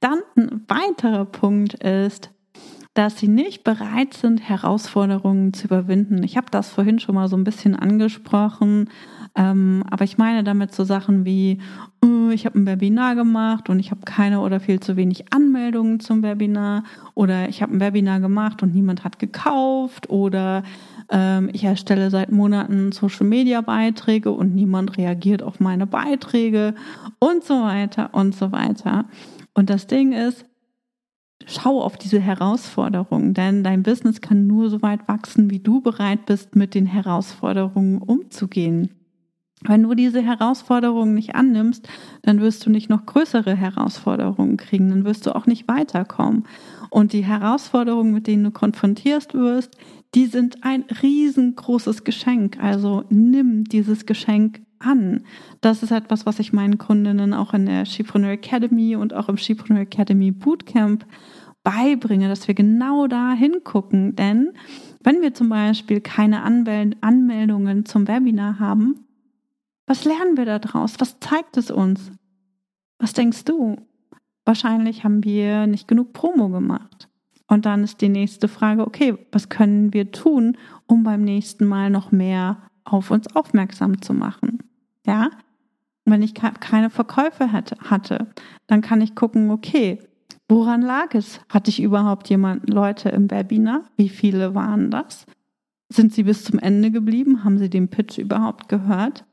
Dann 0.01 0.19
ein 0.35 0.65
weiterer 0.67 1.25
Punkt 1.25 1.75
ist, 1.75 2.31
dass 2.93 3.17
sie 3.17 3.27
nicht 3.27 3.63
bereit 3.63 4.13
sind, 4.13 4.47
Herausforderungen 4.47 5.53
zu 5.53 5.67
überwinden. 5.67 6.23
Ich 6.23 6.37
habe 6.37 6.47
das 6.49 6.69
vorhin 6.69 6.99
schon 6.99 7.15
mal 7.15 7.27
so 7.27 7.35
ein 7.35 7.43
bisschen 7.43 7.75
angesprochen, 7.75 8.89
ähm, 9.35 9.83
aber 9.89 10.05
ich 10.05 10.17
meine 10.17 10.43
damit 10.43 10.73
so 10.73 10.85
Sachen 10.85 11.25
wie, 11.25 11.59
uh, 12.03 12.29
ich 12.29 12.45
habe 12.45 12.57
ein 12.57 12.65
Webinar 12.65 13.15
gemacht 13.15 13.69
und 13.69 13.79
ich 13.79 13.91
habe 13.91 14.01
keine 14.05 14.39
oder 14.39 14.61
viel 14.61 14.79
zu 14.79 14.95
wenig 14.95 15.33
Anmeldungen 15.33 15.99
zum 15.99 16.23
Webinar 16.23 16.83
oder 17.15 17.49
ich 17.49 17.61
habe 17.61 17.73
ein 17.73 17.81
Webinar 17.81 18.21
gemacht 18.21 18.63
und 18.63 18.73
niemand 18.73 19.03
hat 19.03 19.19
gekauft 19.19 20.09
oder 20.09 20.63
ähm, 21.09 21.49
ich 21.51 21.65
erstelle 21.65 22.09
seit 22.09 22.31
Monaten 22.31 22.93
Social-Media-Beiträge 22.93 24.31
und 24.31 24.55
niemand 24.55 24.97
reagiert 24.97 25.43
auf 25.43 25.59
meine 25.59 25.85
Beiträge 25.85 26.73
und 27.19 27.43
so 27.43 27.61
weiter 27.61 28.13
und 28.13 28.33
so 28.33 28.53
weiter. 28.53 29.05
Und 29.53 29.69
das 29.69 29.87
Ding 29.87 30.13
ist, 30.13 30.45
schau 31.45 31.81
auf 31.81 31.97
diese 31.97 32.21
Herausforderungen, 32.21 33.33
denn 33.33 33.65
dein 33.65 33.83
Business 33.83 34.21
kann 34.21 34.47
nur 34.47 34.69
so 34.69 34.81
weit 34.81 35.07
wachsen, 35.09 35.49
wie 35.49 35.59
du 35.59 35.81
bereit 35.81 36.25
bist, 36.25 36.55
mit 36.55 36.73
den 36.73 36.85
Herausforderungen 36.85 37.97
umzugehen. 37.97 39.04
Wenn 39.67 39.83
du 39.83 39.93
diese 39.95 40.21
Herausforderungen 40.21 41.13
nicht 41.13 41.35
annimmst, 41.35 41.87
dann 42.21 42.41
wirst 42.41 42.65
du 42.65 42.69
nicht 42.69 42.89
noch 42.89 43.05
größere 43.05 43.55
Herausforderungen 43.55 44.57
kriegen, 44.57 44.89
dann 44.89 45.05
wirst 45.05 45.25
du 45.25 45.35
auch 45.35 45.45
nicht 45.45 45.67
weiterkommen. 45.67 46.45
Und 46.89 47.13
die 47.13 47.25
Herausforderungen, 47.25 48.13
mit 48.13 48.27
denen 48.27 48.43
du 48.43 48.51
konfrontiert 48.51 49.33
wirst, 49.33 49.77
die 50.13 50.27
sind 50.27 50.63
ein 50.63 50.85
riesengroßes 51.01 52.03
Geschenk. 52.03 52.57
Also 52.61 53.03
nimm 53.09 53.65
dieses 53.65 54.05
Geschenk 54.05 54.61
an. 54.79 55.25
Das 55.61 55.83
ist 55.83 55.91
etwas, 55.91 56.25
was 56.25 56.39
ich 56.39 56.53
meinen 56.53 56.77
Kundinnen 56.77 57.33
auch 57.33 57.53
in 57.53 57.65
der 57.65 57.85
Shipreneur 57.85 58.31
Academy 58.31 58.95
und 58.95 59.13
auch 59.13 59.29
im 59.29 59.37
Shipreneur 59.37 59.81
Academy 59.81 60.31
Bootcamp 60.31 61.05
beibringe, 61.63 62.29
dass 62.29 62.47
wir 62.47 62.55
genau 62.55 63.07
da 63.07 63.33
hingucken. 63.33 64.15
Denn 64.15 64.51
wenn 65.03 65.21
wir 65.21 65.33
zum 65.33 65.49
Beispiel 65.49 65.99
keine 65.99 66.43
Anmeldungen 66.43 67.85
zum 67.85 68.07
Webinar 68.07 68.59
haben, 68.59 69.04
was 69.87 70.05
lernen 70.05 70.37
wir 70.37 70.45
daraus? 70.45 70.95
Was 70.99 71.19
zeigt 71.19 71.57
es 71.57 71.71
uns? 71.71 72.11
Was 72.99 73.13
denkst 73.13 73.45
du? 73.45 73.77
Wahrscheinlich 74.45 75.03
haben 75.03 75.23
wir 75.23 75.67
nicht 75.67 75.87
genug 75.87 76.13
Promo 76.13 76.49
gemacht. 76.49 77.09
Und 77.47 77.65
dann 77.65 77.83
ist 77.83 78.01
die 78.01 78.09
nächste 78.09 78.47
Frage, 78.47 78.85
okay, 78.85 79.17
was 79.31 79.49
können 79.49 79.93
wir 79.93 80.11
tun, 80.11 80.57
um 80.87 81.03
beim 81.03 81.23
nächsten 81.23 81.65
Mal 81.65 81.89
noch 81.89 82.11
mehr 82.11 82.57
auf 82.83 83.11
uns 83.11 83.35
aufmerksam 83.35 84.01
zu 84.01 84.13
machen? 84.13 84.59
Ja? 85.05 85.29
Wenn 86.05 86.21
ich 86.21 86.33
keine 86.33 86.89
Verkäufe 86.89 87.51
hatte, 87.51 88.27
dann 88.67 88.81
kann 88.81 89.01
ich 89.01 89.15
gucken, 89.15 89.51
okay, 89.51 89.99
woran 90.47 90.81
lag 90.81 91.13
es? 91.13 91.39
Hatte 91.49 91.69
ich 91.69 91.81
überhaupt 91.81 92.29
jemand, 92.29 92.69
Leute 92.69 93.09
im 93.09 93.29
Webinar? 93.29 93.83
Wie 93.97 94.09
viele 94.09 94.53
waren 94.55 94.91
das? 94.91 95.25
Sind 95.89 96.13
sie 96.13 96.23
bis 96.23 96.43
zum 96.43 96.59
Ende 96.59 96.91
geblieben? 96.91 97.43
Haben 97.43 97.57
sie 97.57 97.69
den 97.69 97.89
Pitch 97.89 98.17
überhaupt 98.17 98.69
gehört? 98.69 99.25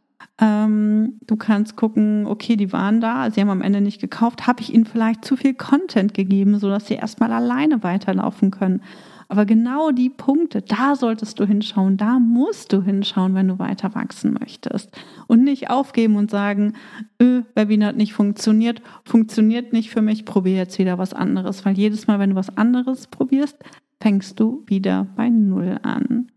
Ähm, 0.42 1.20
du 1.24 1.36
kannst 1.36 1.76
gucken, 1.76 2.26
okay, 2.26 2.56
die 2.56 2.72
waren 2.72 3.00
da, 3.00 3.30
sie 3.30 3.40
haben 3.40 3.48
am 3.48 3.62
Ende 3.62 3.80
nicht 3.80 4.00
gekauft. 4.00 4.48
Habe 4.48 4.60
ich 4.60 4.74
ihnen 4.74 4.86
vielleicht 4.86 5.24
zu 5.24 5.36
viel 5.36 5.54
Content 5.54 6.14
gegeben, 6.14 6.58
sodass 6.58 6.88
sie 6.88 6.94
erstmal 6.94 7.32
alleine 7.32 7.84
weiterlaufen 7.84 8.50
können? 8.50 8.82
Aber 9.28 9.46
genau 9.46 9.92
die 9.92 10.10
Punkte, 10.10 10.60
da 10.60 10.96
solltest 10.96 11.38
du 11.38 11.46
hinschauen, 11.46 11.96
da 11.96 12.18
musst 12.18 12.72
du 12.72 12.82
hinschauen, 12.82 13.34
wenn 13.36 13.48
du 13.48 13.60
weiter 13.60 13.94
wachsen 13.94 14.36
möchtest. 14.38 14.90
Und 15.28 15.44
nicht 15.44 15.70
aufgeben 15.70 16.16
und 16.16 16.30
sagen, 16.30 16.74
öh, 17.20 17.42
Webinar 17.54 17.90
hat 17.90 17.96
nicht 17.96 18.12
funktioniert, 18.12 18.82
funktioniert 19.04 19.72
nicht 19.72 19.90
für 19.90 20.02
mich, 20.02 20.24
probiere 20.24 20.58
jetzt 20.58 20.78
wieder 20.78 20.98
was 20.98 21.14
anderes. 21.14 21.64
Weil 21.64 21.78
jedes 21.78 22.08
Mal, 22.08 22.18
wenn 22.18 22.30
du 22.30 22.36
was 22.36 22.54
anderes 22.56 23.06
probierst, 23.06 23.56
fängst 24.02 24.40
du 24.40 24.64
wieder 24.66 25.06
bei 25.14 25.30
Null 25.30 25.78
an. 25.82 26.32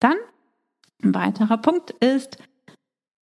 Dann 0.00 0.16
ein 1.02 1.14
weiterer 1.14 1.58
Punkt 1.58 1.92
ist, 1.92 2.36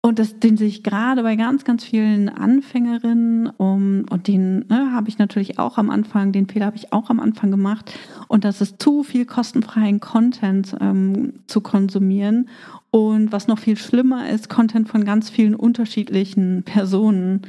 und 0.01 0.19
das, 0.19 0.39
den 0.39 0.55
sehe 0.57 0.67
ich 0.67 0.83
gerade 0.83 1.23
bei 1.23 1.35
ganz, 1.35 1.65
ganz 1.65 1.83
vielen 1.83 2.29
Anfängerinnen 2.29 3.47
um, 3.57 4.05
und 4.09 4.27
den 4.27 4.59
ne, 4.69 4.91
habe 4.93 5.09
ich 5.09 5.17
natürlich 5.17 5.59
auch 5.59 5.77
am 5.77 5.89
Anfang, 5.89 6.31
den 6.31 6.47
Fehler 6.47 6.67
habe 6.67 6.77
ich 6.77 6.93
auch 6.93 7.09
am 7.09 7.19
Anfang 7.19 7.51
gemacht. 7.51 7.93
Und 8.27 8.45
das 8.45 8.61
ist 8.61 8.81
zu 8.81 9.03
viel 9.03 9.25
kostenfreien 9.25 9.99
Content 9.99 10.75
ähm, 10.79 11.33
zu 11.47 11.61
konsumieren. 11.61 12.47
Und 12.89 13.31
was 13.31 13.47
noch 13.47 13.59
viel 13.59 13.75
schlimmer 13.75 14.29
ist, 14.29 14.49
Content 14.49 14.87
von 14.87 15.03
ganz 15.03 15.29
vielen 15.29 15.55
unterschiedlichen 15.55 16.63
Personen. 16.63 17.41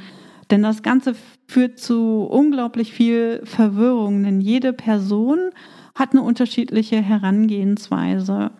Denn 0.51 0.63
das 0.63 0.83
Ganze 0.83 1.15
führt 1.47 1.79
zu 1.79 2.23
unglaublich 2.23 2.91
viel 2.91 3.41
Verwirrung, 3.45 4.23
denn 4.23 4.41
jede 4.41 4.73
Person 4.73 5.51
hat 5.95 6.11
eine 6.11 6.23
unterschiedliche 6.23 7.01
Herangehensweise. 7.01 8.51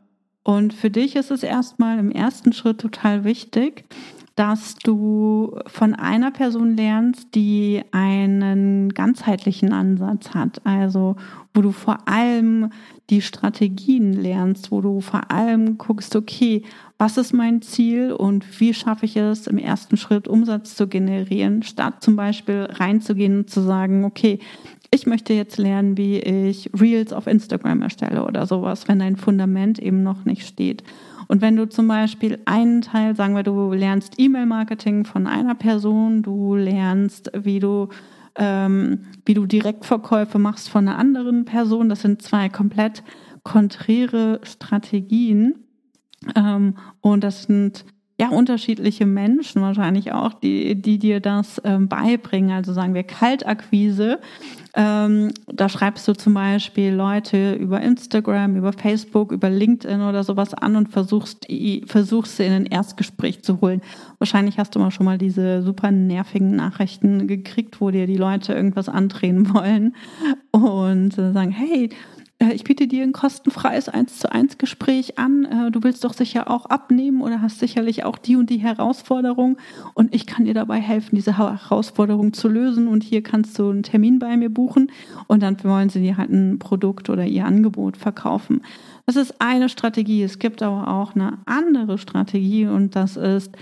Und 0.43 0.73
für 0.73 0.89
dich 0.89 1.15
ist 1.15 1.31
es 1.31 1.43
erstmal 1.43 1.99
im 1.99 2.11
ersten 2.11 2.53
Schritt 2.53 2.79
total 2.79 3.23
wichtig, 3.23 3.85
dass 4.39 4.75
du 4.75 5.59
von 5.67 5.95
einer 5.95 6.31
Person 6.31 6.77
lernst, 6.77 7.35
die 7.35 7.83
einen 7.91 8.87
ganzheitlichen 8.93 9.73
Ansatz 9.73 10.29
hat. 10.33 10.65
Also 10.65 11.17
wo 11.53 11.61
du 11.61 11.71
vor 11.71 12.07
allem 12.07 12.69
die 13.09 13.21
Strategien 13.21 14.13
lernst, 14.13 14.71
wo 14.71 14.79
du 14.79 15.01
vor 15.01 15.29
allem 15.29 15.77
guckst, 15.77 16.15
okay, 16.15 16.63
was 16.97 17.17
ist 17.17 17.33
mein 17.33 17.61
Ziel 17.61 18.13
und 18.13 18.61
wie 18.61 18.73
schaffe 18.73 19.05
ich 19.05 19.17
es 19.17 19.45
im 19.45 19.57
ersten 19.57 19.97
Schritt 19.97 20.29
Umsatz 20.29 20.73
zu 20.73 20.87
generieren, 20.87 21.61
statt 21.63 22.01
zum 22.01 22.15
Beispiel 22.15 22.67
reinzugehen 22.69 23.39
und 23.39 23.49
zu 23.49 23.59
sagen, 23.59 24.05
okay, 24.05 24.39
ich 24.91 25.05
möchte 25.05 25.33
jetzt 25.33 25.57
lernen, 25.57 25.97
wie 25.97 26.19
ich 26.19 26.69
Reels 26.79 27.13
auf 27.13 27.27
Instagram 27.27 27.81
erstelle 27.81 28.25
oder 28.25 28.45
sowas, 28.45 28.87
wenn 28.87 28.99
dein 28.99 29.17
Fundament 29.17 29.79
eben 29.79 30.03
noch 30.03 30.25
nicht 30.25 30.47
steht. 30.47 30.83
Und 31.27 31.41
wenn 31.41 31.55
du 31.55 31.69
zum 31.69 31.87
Beispiel 31.87 32.39
einen 32.45 32.81
Teil, 32.81 33.15
sagen 33.15 33.35
wir, 33.35 33.43
du 33.43 33.71
lernst 33.71 34.15
E-Mail-Marketing 34.17 35.05
von 35.05 35.27
einer 35.27 35.53
Person, 35.53 36.23
du 36.23 36.55
lernst, 36.55 37.31
wie 37.35 37.59
du 37.59 37.89
ähm, 38.35 39.05
wie 39.25 39.33
du 39.33 39.45
Direktverkäufe 39.45 40.39
machst 40.39 40.69
von 40.69 40.87
einer 40.87 40.97
anderen 40.97 41.45
Person, 41.45 41.89
das 41.89 42.01
sind 42.01 42.21
zwei 42.21 42.49
komplett 42.49 43.03
konträre 43.43 44.39
Strategien. 44.43 45.65
Ähm, 46.35 46.75
und 47.01 47.23
das 47.23 47.43
sind 47.43 47.85
ja 48.19 48.29
unterschiedliche 48.29 49.05
Menschen 49.05 49.61
wahrscheinlich 49.61 50.11
auch, 50.11 50.33
die, 50.33 50.81
die 50.81 50.99
dir 50.99 51.19
das 51.19 51.61
ähm, 51.63 51.87
beibringen. 51.87 52.51
Also 52.51 52.73
sagen 52.73 52.93
wir 52.93 53.03
Kaltakquise. 53.03 54.19
Ähm, 54.81 55.33
da 55.47 55.67
schreibst 55.67 56.07
du 56.07 56.13
zum 56.13 56.35
Beispiel 56.35 56.93
Leute 56.93 57.55
über 57.55 57.81
Instagram, 57.81 58.55
über 58.55 58.71
Facebook, 58.71 59.33
über 59.33 59.49
LinkedIn 59.49 59.99
oder 59.99 60.23
sowas 60.23 60.53
an 60.53 60.77
und 60.77 60.87
versuchst, 60.87 61.47
versuchst 61.85 62.37
sie 62.37 62.45
in 62.45 62.53
ein 62.53 62.65
Erstgespräch 62.65 63.43
zu 63.43 63.59
holen. 63.59 63.81
Wahrscheinlich 64.19 64.57
hast 64.57 64.73
du 64.73 64.79
mal 64.79 64.91
schon 64.91 65.05
mal 65.05 65.17
diese 65.17 65.63
super 65.63 65.91
nervigen 65.91 66.55
Nachrichten 66.55 67.27
gekriegt, 67.27 67.81
wo 67.81 67.91
dir 67.91 68.07
die 68.07 68.15
Leute 68.15 68.53
irgendwas 68.53 68.87
andrehen 68.87 69.53
wollen 69.53 69.95
und 70.51 71.13
sagen, 71.13 71.51
hey, 71.51 71.89
ich 72.53 72.63
biete 72.63 72.87
dir 72.87 73.03
ein 73.03 73.11
kostenfreies 73.11 73.89
1 73.89 74.19
zu 74.19 74.31
1 74.31 74.57
Gespräch 74.57 75.17
an. 75.17 75.43
Äh, 75.43 75.71
du 75.71 75.83
willst 75.83 76.05
doch 76.05 76.13
sicher 76.13 76.49
auch 76.49 76.65
abnehmen 76.67 77.21
oder 77.21 77.41
hast 77.41 77.59
sicherlich 77.59 78.05
auch 78.05 78.17
die 78.17 78.37
und 78.37 78.49
die 78.49 78.59
Herausforderung. 78.59 79.57
Und 79.93 80.15
ich 80.15 80.25
kann 80.25 80.45
dir 80.45 80.53
dabei 80.53 80.79
helfen, 80.79 81.17
diese 81.17 81.37
Herausforderung 81.37 82.31
zu 82.31 82.47
lösen. 82.47 82.87
Und 82.87 83.03
hier 83.03 83.23
kannst 83.23 83.59
du 83.59 83.69
einen 83.69 83.83
Termin 83.83 84.19
bei 84.19 84.37
mir 84.37 84.49
buchen. 84.49 84.89
Und 85.27 85.43
dann 85.43 85.61
wollen 85.65 85.89
sie 85.89 85.99
dir 85.99 86.15
halt 86.15 86.29
ein 86.29 86.59
Produkt 86.59 87.09
oder 87.09 87.25
ihr 87.25 87.45
Angebot 87.45 87.97
verkaufen. 87.97 88.61
Das 89.05 89.17
ist 89.17 89.41
eine 89.41 89.67
Strategie. 89.67 90.23
Es 90.23 90.39
gibt 90.39 90.63
aber 90.63 90.87
auch 90.87 91.15
eine 91.15 91.39
andere 91.45 91.97
Strategie 91.97 92.67
und 92.67 92.95
das 92.95 93.17
ist, 93.17 93.57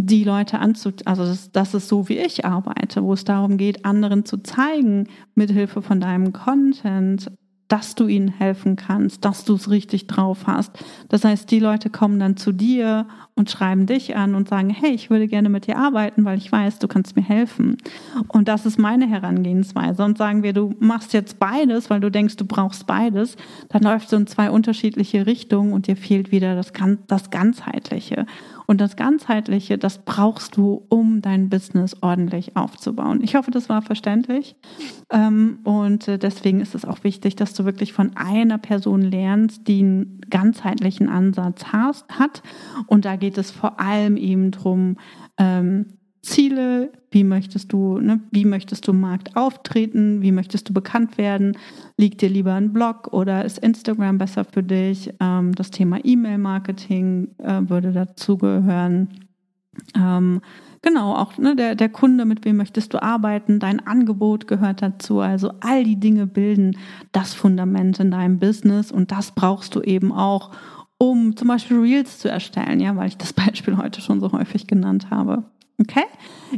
die 0.00 0.22
Leute 0.22 0.60
anzu, 0.60 0.92
also 1.06 1.24
das, 1.24 1.50
das, 1.50 1.74
ist 1.74 1.88
so, 1.88 2.08
wie 2.08 2.18
ich 2.18 2.44
arbeite, 2.44 3.02
wo 3.02 3.14
es 3.14 3.24
darum 3.24 3.56
geht, 3.56 3.84
anderen 3.84 4.24
zu 4.24 4.38
zeigen, 4.38 5.08
mithilfe 5.34 5.82
von 5.82 6.00
deinem 6.00 6.32
Content, 6.32 7.32
dass 7.68 7.94
du 7.94 8.08
ihnen 8.08 8.28
helfen 8.28 8.76
kannst, 8.76 9.24
dass 9.24 9.44
du 9.44 9.54
es 9.54 9.70
richtig 9.70 10.06
drauf 10.06 10.46
hast. 10.46 10.72
Das 11.10 11.24
heißt, 11.24 11.50
die 11.50 11.60
Leute 11.60 11.90
kommen 11.90 12.18
dann 12.18 12.36
zu 12.36 12.52
dir 12.52 13.06
und 13.34 13.50
schreiben 13.50 13.86
dich 13.86 14.16
an 14.16 14.34
und 14.34 14.48
sagen, 14.48 14.70
hey, 14.70 14.90
ich 14.90 15.10
würde 15.10 15.28
gerne 15.28 15.50
mit 15.50 15.66
dir 15.66 15.76
arbeiten, 15.76 16.24
weil 16.24 16.38
ich 16.38 16.50
weiß, 16.50 16.78
du 16.78 16.88
kannst 16.88 17.14
mir 17.14 17.22
helfen. 17.22 17.76
Und 18.28 18.48
das 18.48 18.64
ist 18.64 18.78
meine 18.78 19.06
Herangehensweise. 19.06 20.02
Und 20.02 20.16
sagen 20.16 20.42
wir, 20.42 20.54
du 20.54 20.74
machst 20.80 21.12
jetzt 21.12 21.38
beides, 21.38 21.90
weil 21.90 22.00
du 22.00 22.10
denkst, 22.10 22.36
du 22.36 22.46
brauchst 22.46 22.86
beides, 22.86 23.36
dann 23.68 23.82
läuft 23.82 24.08
so 24.08 24.16
in 24.16 24.26
zwei 24.26 24.50
unterschiedliche 24.50 25.26
Richtungen 25.26 25.74
und 25.74 25.86
dir 25.86 25.96
fehlt 25.96 26.32
wieder 26.32 26.56
das, 26.56 26.72
das 27.06 27.30
Ganzheitliche. 27.30 28.24
Und 28.70 28.82
das 28.82 28.96
Ganzheitliche, 28.96 29.78
das 29.78 30.04
brauchst 30.04 30.58
du, 30.58 30.84
um 30.90 31.22
dein 31.22 31.48
Business 31.48 31.96
ordentlich 32.02 32.54
aufzubauen. 32.54 33.20
Ich 33.22 33.34
hoffe, 33.34 33.50
das 33.50 33.70
war 33.70 33.80
verständlich. 33.80 34.56
Ähm, 35.10 35.60
und 35.64 36.06
äh, 36.06 36.18
deswegen 36.18 36.60
ist 36.60 36.74
es 36.74 36.84
auch 36.84 37.02
wichtig, 37.02 37.34
dass 37.34 37.54
du 37.54 37.64
wirklich 37.64 37.94
von 37.94 38.14
einer 38.14 38.58
Person 38.58 39.00
lernst, 39.00 39.66
die 39.68 39.80
einen 39.80 40.20
ganzheitlichen 40.28 41.08
Ansatz 41.08 41.64
hat. 41.64 42.42
Und 42.86 43.06
da 43.06 43.16
geht 43.16 43.38
es 43.38 43.50
vor 43.50 43.80
allem 43.80 44.18
eben 44.18 44.50
drum, 44.50 44.98
ähm, 45.38 45.97
Ziele, 46.22 46.90
wie 47.10 47.24
möchtest 47.24 47.72
du, 47.72 47.98
ne, 47.98 48.20
wie 48.30 48.44
möchtest 48.44 48.86
du 48.86 48.92
im 48.92 49.00
Markt 49.00 49.36
auftreten, 49.36 50.20
wie 50.22 50.32
möchtest 50.32 50.68
du 50.68 50.72
bekannt 50.72 51.16
werden, 51.16 51.56
liegt 51.96 52.20
dir 52.20 52.28
lieber 52.28 52.54
ein 52.54 52.72
Blog 52.72 53.12
oder 53.12 53.44
ist 53.44 53.58
Instagram 53.58 54.18
besser 54.18 54.44
für 54.44 54.62
dich? 54.62 55.12
Ähm, 55.20 55.54
das 55.54 55.70
Thema 55.70 55.98
E-Mail-Marketing 56.02 57.28
äh, 57.38 57.62
würde 57.68 57.92
dazugehören. 57.92 59.08
Ähm, 59.94 60.40
genau, 60.82 61.14
auch 61.14 61.38
ne, 61.38 61.54
der, 61.54 61.74
der 61.74 61.88
Kunde, 61.88 62.24
mit 62.24 62.44
wem 62.44 62.56
möchtest 62.56 62.94
du 62.94 63.02
arbeiten, 63.02 63.60
dein 63.60 63.86
Angebot 63.86 64.46
gehört 64.46 64.82
dazu. 64.82 65.20
Also 65.20 65.52
all 65.60 65.84
die 65.84 66.00
Dinge 66.00 66.26
bilden 66.26 66.76
das 67.12 67.34
Fundament 67.34 68.00
in 68.00 68.10
deinem 68.10 68.38
Business 68.38 68.90
und 68.90 69.12
das 69.12 69.32
brauchst 69.32 69.74
du 69.74 69.82
eben 69.82 70.12
auch, 70.12 70.50
um 70.98 71.36
zum 71.36 71.48
Beispiel 71.48 71.78
Reels 71.78 72.18
zu 72.18 72.28
erstellen, 72.28 72.80
ja, 72.80 72.96
weil 72.96 73.08
ich 73.08 73.16
das 73.16 73.32
Beispiel 73.32 73.76
heute 73.76 74.00
schon 74.00 74.20
so 74.20 74.32
häufig 74.32 74.66
genannt 74.66 75.10
habe. 75.10 75.44
Okay? 75.80 76.04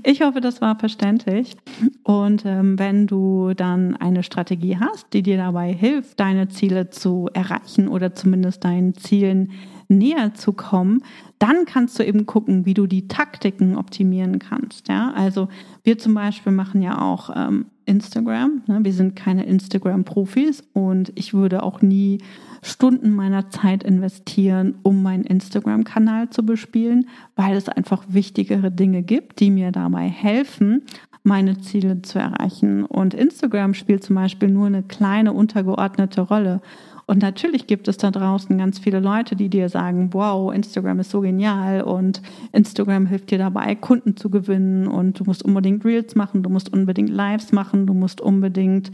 Ich 0.03 0.23
hoffe, 0.23 0.41
das 0.41 0.61
war 0.61 0.79
verständlich. 0.79 1.57
Und 2.05 2.45
ähm, 2.47 2.79
wenn 2.79 3.07
du 3.07 3.53
dann 3.55 3.97
eine 3.97 4.23
Strategie 4.23 4.79
hast, 4.79 5.13
die 5.13 5.23
dir 5.23 5.37
dabei 5.37 5.73
hilft, 5.73 6.19
deine 6.21 6.49
Ziele 6.49 6.91
zu 6.91 7.29
erreichen 7.35 7.89
oder 7.89 8.15
zumindest 8.15 8.65
deinen 8.65 8.95
Zielen 8.95 9.53
näher 9.89 10.33
zu 10.35 10.53
kommen, 10.53 11.03
dann 11.39 11.67
kannst 11.67 11.99
du 11.99 12.05
eben 12.05 12.25
gucken, 12.25 12.65
wie 12.65 12.75
du 12.75 12.87
die 12.87 13.09
Taktiken 13.09 13.77
optimieren 13.77 14.39
kannst. 14.39 14.89
Ja, 14.89 15.13
also 15.15 15.49
wir 15.83 15.99
zum 15.99 16.15
Beispiel 16.15 16.53
machen 16.53 16.81
ja 16.81 17.01
auch 17.01 17.31
ähm, 17.35 17.67
Instagram. 17.87 18.63
Ne? 18.67 18.81
Wir 18.83 18.93
sind 18.93 19.17
keine 19.17 19.45
Instagram-Profis 19.45 20.63
und 20.73 21.13
ich 21.17 21.35
würde 21.35 21.63
auch 21.63 21.83
nie 21.83 22.19
Stunden 22.63 23.15
meiner 23.15 23.51
Zeit 23.51 23.83
investieren, 23.83 24.77
um 24.83 25.03
meinen 25.03 25.25
Instagram-Kanal 25.25 26.31
zu 26.31 26.45
bespielen, 26.45 27.09
weil 27.37 27.57
es 27.57 27.69
einfach 27.69 28.05
wichtigere 28.09 28.71
Dinge 28.71 29.03
gibt, 29.03 29.41
die 29.41 29.51
mir 29.51 29.73
dabei 29.73 30.09
helfen, 30.09 30.83
meine 31.23 31.59
Ziele 31.59 32.03
zu 32.03 32.19
erreichen. 32.19 32.85
Und 32.85 33.15
Instagram 33.15 33.75
spielt 33.75 34.05
zum 34.05 34.17
Beispiel 34.17 34.51
nur 34.51 34.67
eine 34.67 34.83
kleine 34.83 35.33
untergeordnete 35.33 36.23
Rolle. 36.23 36.61
Und 37.07 37.23
natürlich 37.23 37.67
gibt 37.67 37.89
es 37.89 37.97
da 37.97 38.13
draußen 38.13 38.57
ganz 38.57 38.79
viele 38.79 39.01
Leute, 39.01 39.35
die 39.35 39.49
dir 39.49 39.69
sagen, 39.69 40.11
wow, 40.13 40.55
Instagram 40.55 41.01
ist 41.01 41.11
so 41.11 41.21
genial 41.21 41.83
und 41.83 42.23
Instagram 42.53 43.07
hilft 43.07 43.33
dir 43.33 43.39
dabei, 43.39 43.75
Kunden 43.75 44.17
zu 44.17 44.31
gewinnen 44.31 44.87
und 44.87 45.19
du 45.19 45.25
musst 45.25 45.45
unbedingt 45.45 45.85
Reels 45.85 46.15
machen, 46.15 46.45
du 46.45 46.51
musst 46.51 46.73
unbedingt 46.73 47.11
Lives 47.11 47.51
machen, 47.51 47.89
du 47.89 47.95
musst 47.95 48.21
unbedingt 48.21 48.93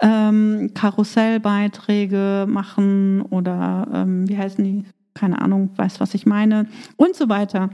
ähm, 0.00 0.72
Karussellbeiträge 0.74 2.46
machen 2.48 3.22
oder 3.22 3.88
ähm, 3.92 4.28
wie 4.28 4.36
heißen 4.36 4.62
die? 4.64 4.84
Keine 5.14 5.40
Ahnung, 5.40 5.70
weiß, 5.76 5.98
was 6.00 6.12
ich 6.12 6.26
meine 6.26 6.66
und 6.96 7.16
so 7.16 7.30
weiter. 7.30 7.70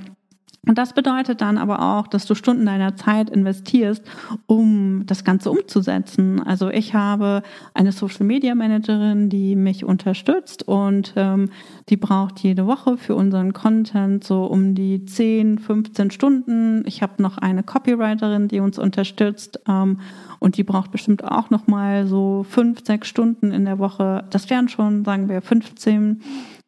Und 0.64 0.78
das 0.78 0.92
bedeutet 0.92 1.40
dann 1.40 1.58
aber 1.58 1.82
auch, 1.82 2.06
dass 2.06 2.24
du 2.24 2.36
Stunden 2.36 2.66
deiner 2.66 2.94
Zeit 2.94 3.30
investierst, 3.30 4.04
um 4.46 5.02
das 5.06 5.24
Ganze 5.24 5.50
umzusetzen. 5.50 6.40
Also 6.40 6.70
ich 6.70 6.94
habe 6.94 7.42
eine 7.74 7.90
Social 7.90 8.24
Media 8.24 8.54
Managerin, 8.54 9.28
die 9.28 9.56
mich 9.56 9.84
unterstützt 9.84 10.68
und 10.68 11.14
ähm, 11.16 11.50
die 11.88 11.96
braucht 11.96 12.38
jede 12.38 12.68
Woche 12.68 12.96
für 12.96 13.16
unseren 13.16 13.52
Content 13.52 14.22
so 14.22 14.44
um 14.44 14.76
die 14.76 15.04
10, 15.04 15.58
15 15.58 16.12
Stunden. 16.12 16.84
Ich 16.86 17.02
habe 17.02 17.20
noch 17.20 17.38
eine 17.38 17.64
Copywriterin, 17.64 18.46
die 18.46 18.60
uns 18.60 18.78
unterstützt 18.78 19.58
ähm, 19.66 19.98
und 20.38 20.56
die 20.58 20.64
braucht 20.64 20.92
bestimmt 20.92 21.24
auch 21.24 21.50
noch 21.50 21.66
mal 21.66 22.06
so 22.06 22.46
fünf, 22.48 22.84
sechs 22.86 23.08
Stunden 23.08 23.50
in 23.50 23.64
der 23.64 23.80
Woche. 23.80 24.24
Das 24.30 24.48
wären 24.48 24.68
schon, 24.68 25.04
sagen 25.04 25.28
wir, 25.28 25.42
15 25.42 26.22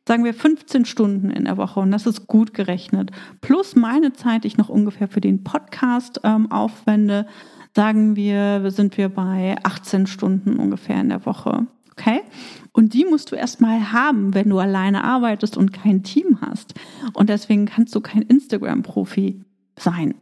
sagen 0.07 0.25
wir 0.25 0.35
15 0.35 0.85
Stunden 0.85 1.31
in 1.31 1.45
der 1.45 1.57
Woche 1.57 1.81
und 1.81 1.91
das 1.91 2.07
ist 2.07 2.27
gut 2.27 2.55
gerechnet. 2.55 3.11
Plus 3.41 3.75
meine 3.75 4.13
Zeit, 4.13 4.45
die 4.45 4.49
ich 4.49 4.59
noch 4.59 4.69
ungefähr 4.69 5.09
für 5.09 5.21
den 5.21 5.45
Podcast 5.45 6.21
ähm, 6.25 6.51
aufwende, 6.51 7.27
sagen 7.75 8.17
wir, 8.17 8.71
sind 8.71 8.97
wir 8.99 9.09
bei 9.09 9.57
18 9.63 10.07
Stunden 10.07 10.57
ungefähr 10.57 11.01
in 11.01 11.09
der 11.09 11.27
Woche. 11.27 11.67
Okay? 11.93 12.21
Und 12.73 12.93
die 12.93 13.05
musst 13.05 13.31
du 13.31 13.37
erstmal 13.37 13.93
haben, 13.93 14.35
wenn 14.35 14.51
du 14.51 14.59
alleine 14.59 15.05
arbeitest 15.05 15.57
und 15.57 15.73
kein 15.73 16.03
Team 16.03 16.41
hast. 16.41 16.75
Und 17.13 17.29
deswegen 17.29 17.67
kannst 17.67 17.95
du 17.95 18.01
kein 18.01 18.23
Instagram-Profi 18.23 19.41
sein. 19.77 20.15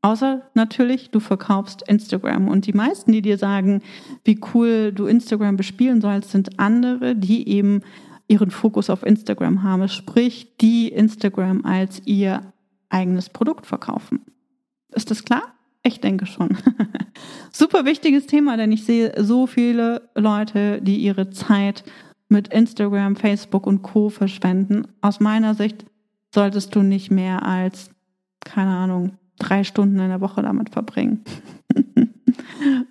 Außer 0.00 0.42
natürlich, 0.54 1.10
du 1.10 1.20
verkaufst 1.20 1.82
Instagram. 1.86 2.48
Und 2.48 2.66
die 2.66 2.72
meisten, 2.72 3.12
die 3.12 3.20
dir 3.20 3.36
sagen, 3.36 3.82
wie 4.24 4.40
cool 4.54 4.92
du 4.92 5.06
Instagram 5.06 5.56
bespielen 5.56 6.00
sollst, 6.00 6.30
sind 6.30 6.58
andere, 6.58 7.14
die 7.14 7.48
eben 7.48 7.82
ihren 8.28 8.50
Fokus 8.50 8.90
auf 8.90 9.04
Instagram 9.04 9.62
haben, 9.62 9.88
sprich 9.88 10.56
die 10.58 10.88
Instagram 10.88 11.64
als 11.64 12.02
ihr 12.04 12.52
eigenes 12.88 13.30
Produkt 13.30 13.66
verkaufen. 13.66 14.20
Ist 14.94 15.10
das 15.10 15.24
klar? 15.24 15.42
Ich 15.82 16.00
denke 16.00 16.26
schon. 16.26 16.56
Super 17.52 17.84
wichtiges 17.84 18.26
Thema, 18.26 18.56
denn 18.56 18.72
ich 18.72 18.84
sehe 18.84 19.12
so 19.22 19.46
viele 19.46 20.08
Leute, 20.14 20.80
die 20.82 20.98
ihre 20.98 21.30
Zeit 21.30 21.84
mit 22.28 22.48
Instagram, 22.48 23.16
Facebook 23.16 23.66
und 23.66 23.82
Co 23.82 24.10
verschwenden. 24.10 24.86
Aus 25.00 25.20
meiner 25.20 25.54
Sicht 25.54 25.86
solltest 26.34 26.74
du 26.74 26.82
nicht 26.82 27.10
mehr 27.10 27.44
als 27.44 27.90
keine 28.44 28.70
Ahnung, 28.70 29.12
drei 29.38 29.64
Stunden 29.64 29.98
in 29.98 30.08
der 30.08 30.20
Woche 30.20 30.42
damit 30.42 30.70
verbringen. 30.70 31.24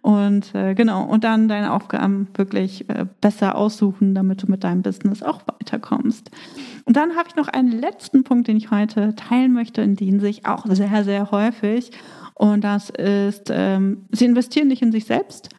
und 0.01 0.53
äh, 0.55 0.73
genau, 0.73 1.03
und 1.05 1.23
dann 1.23 1.47
deine 1.47 1.73
Aufgaben 1.73 2.27
wirklich 2.35 2.89
äh, 2.89 3.05
besser 3.21 3.55
aussuchen, 3.55 4.15
damit 4.15 4.43
du 4.43 4.47
mit 4.47 4.63
deinem 4.63 4.81
Business 4.81 5.23
auch 5.23 5.41
weiterkommst. 5.47 6.31
Und 6.85 6.95
dann 6.95 7.15
habe 7.15 7.29
ich 7.29 7.35
noch 7.35 7.47
einen 7.47 7.71
letzten 7.71 8.23
Punkt, 8.23 8.47
den 8.47 8.57
ich 8.57 8.71
heute 8.71 9.15
teilen 9.15 9.53
möchte, 9.53 9.81
in 9.81 9.95
den 9.95 10.19
sich 10.19 10.45
auch 10.45 10.65
sehr, 10.65 11.03
sehr 11.03 11.31
häufig. 11.31 11.91
Und 12.33 12.63
das 12.63 12.89
ist, 12.89 13.49
ähm, 13.49 14.05
sie 14.11 14.25
investieren 14.25 14.67
nicht 14.67 14.81
in 14.81 14.91
sich 14.91 15.05
selbst, 15.05 15.49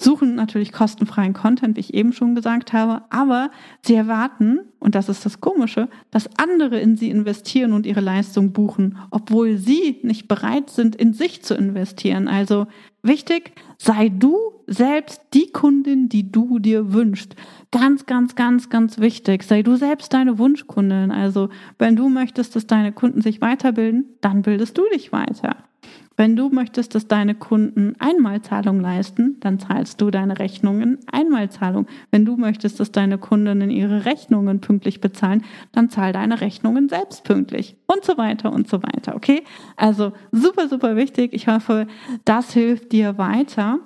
suchen 0.00 0.34
natürlich 0.34 0.72
kostenfreien 0.72 1.32
Content, 1.32 1.76
wie 1.76 1.80
ich 1.80 1.94
eben 1.94 2.12
schon 2.12 2.34
gesagt 2.34 2.72
habe, 2.72 3.02
aber 3.10 3.50
sie 3.82 3.94
erwarten, 3.94 4.60
und 4.78 4.94
das 4.94 5.08
ist 5.08 5.24
das 5.24 5.40
Komische, 5.40 5.88
dass 6.10 6.28
andere 6.38 6.78
in 6.78 6.96
sie 6.96 7.10
investieren 7.10 7.72
und 7.72 7.86
ihre 7.86 8.00
Leistung 8.00 8.52
buchen, 8.52 8.98
obwohl 9.10 9.56
sie 9.56 10.00
nicht 10.02 10.28
bereit 10.28 10.70
sind, 10.70 10.94
in 10.96 11.14
sich 11.14 11.42
zu 11.42 11.54
investieren. 11.54 12.28
Also 12.28 12.66
wichtig, 13.04 13.52
sei 13.78 14.08
du 14.08 14.36
selbst 14.66 15.20
die 15.34 15.50
Kundin, 15.52 16.08
die 16.08 16.30
du 16.30 16.58
dir 16.58 16.92
wünschst. 16.92 17.36
Ganz, 17.70 18.06
ganz, 18.06 18.34
ganz, 18.34 18.70
ganz 18.70 18.98
wichtig. 18.98 19.42
Sei 19.42 19.62
du 19.62 19.76
selbst 19.76 20.12
deine 20.14 20.38
Wunschkundin. 20.38 21.10
Also 21.10 21.50
wenn 21.78 21.96
du 21.96 22.08
möchtest, 22.08 22.56
dass 22.56 22.66
deine 22.66 22.92
Kunden 22.92 23.20
sich 23.20 23.40
weiterbilden, 23.40 24.06
dann 24.20 24.42
bildest 24.42 24.78
du 24.78 24.82
dich 24.92 25.12
weiter. 25.12 25.56
Wenn 26.16 26.36
du 26.36 26.48
möchtest, 26.48 26.94
dass 26.94 27.08
deine 27.08 27.34
Kunden 27.34 27.96
Einmalzahlung 27.98 28.80
leisten, 28.80 29.36
dann 29.40 29.58
zahlst 29.58 30.00
du 30.00 30.10
deine 30.10 30.38
Rechnungen 30.38 30.98
Einmalzahlung. 31.10 31.86
Wenn 32.10 32.24
du 32.24 32.36
möchtest, 32.36 32.78
dass 32.78 32.92
deine 32.92 33.18
Kundinnen 33.18 33.70
ihre 33.70 34.04
Rechnungen 34.04 34.60
pünktlich 34.60 35.00
bezahlen, 35.00 35.44
dann 35.72 35.90
zahl 35.90 36.12
deine 36.12 36.40
Rechnungen 36.40 36.88
selbst 36.88 37.24
pünktlich 37.24 37.76
und 37.86 38.04
so 38.04 38.16
weiter 38.16 38.52
und 38.52 38.68
so 38.68 38.82
weiter. 38.82 39.16
Okay? 39.16 39.42
Also 39.76 40.12
super, 40.30 40.68
super 40.68 40.94
wichtig. 40.96 41.32
Ich 41.32 41.48
hoffe, 41.48 41.86
das 42.24 42.52
hilft 42.52 42.92
dir 42.92 43.18
weiter. 43.18 43.80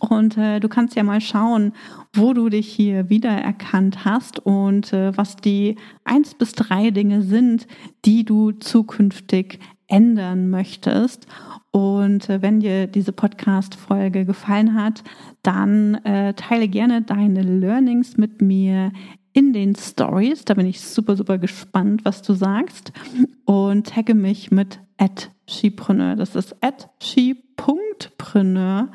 Und 0.00 0.36
äh, 0.36 0.60
du 0.60 0.68
kannst 0.68 0.96
ja 0.96 1.02
mal 1.02 1.22
schauen, 1.22 1.72
wo 2.12 2.34
du 2.34 2.50
dich 2.50 2.68
hier 2.68 3.08
wiedererkannt 3.08 4.04
hast 4.04 4.38
und 4.38 4.92
äh, 4.92 5.16
was 5.16 5.36
die 5.36 5.76
eins 6.04 6.34
bis 6.34 6.52
drei 6.52 6.90
Dinge 6.90 7.22
sind, 7.22 7.66
die 8.04 8.24
du 8.24 8.52
zukünftig 8.52 9.60
ändern 9.88 10.48
möchtest. 10.50 11.26
Und 11.70 12.30
äh, 12.30 12.40
wenn 12.40 12.60
dir 12.60 12.86
diese 12.86 13.12
Podcast-Folge 13.12 14.24
gefallen 14.24 14.74
hat, 14.74 15.02
dann 15.42 15.96
äh, 16.04 16.34
teile 16.34 16.68
gerne 16.68 17.02
deine 17.02 17.42
Learnings 17.42 18.16
mit 18.16 18.40
mir 18.40 18.92
in 19.32 19.52
den 19.52 19.74
Stories. 19.74 20.44
Da 20.44 20.54
bin 20.54 20.66
ich 20.66 20.80
super, 20.80 21.16
super 21.16 21.38
gespannt, 21.38 22.04
was 22.04 22.22
du 22.22 22.34
sagst. 22.34 22.92
Und 23.44 23.88
tagge 23.88 24.14
mich 24.14 24.50
mit 24.50 24.80
@skipreneur. 25.46 26.16
Das 26.16 26.34
ist 26.34 26.56
@ski.preneur. 27.00 28.88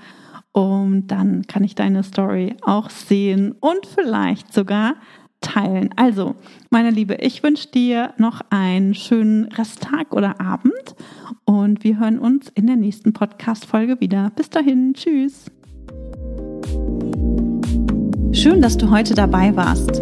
Und 0.51 1.07
dann 1.07 1.47
kann 1.47 1.63
ich 1.63 1.73
deine 1.75 2.03
Story 2.03 2.55
auch 2.61 2.89
sehen 2.91 3.53
und 3.59 3.87
vielleicht 3.87 4.53
sogar 4.53 4.95
teilen. 5.43 5.91
Also, 5.95 6.35
meine 6.71 6.89
Liebe, 6.89 7.15
ich 7.15 7.43
wünsche 7.43 7.67
dir 7.67 8.13
noch 8.17 8.41
einen 8.49 8.95
schönen 8.95 9.45
Resttag 9.45 10.13
oder 10.13 10.41
Abend 10.41 10.95
und 11.45 11.83
wir 11.83 11.99
hören 11.99 12.17
uns 12.17 12.49
in 12.55 12.65
der 12.65 12.77
nächsten 12.77 13.13
Podcast-Folge 13.13 13.99
wieder. 13.99 14.31
Bis 14.35 14.49
dahin, 14.49 14.93
tschüss. 14.95 15.45
Schön, 18.31 18.61
dass 18.61 18.77
du 18.77 18.89
heute 18.89 19.13
dabei 19.13 19.55
warst. 19.55 20.01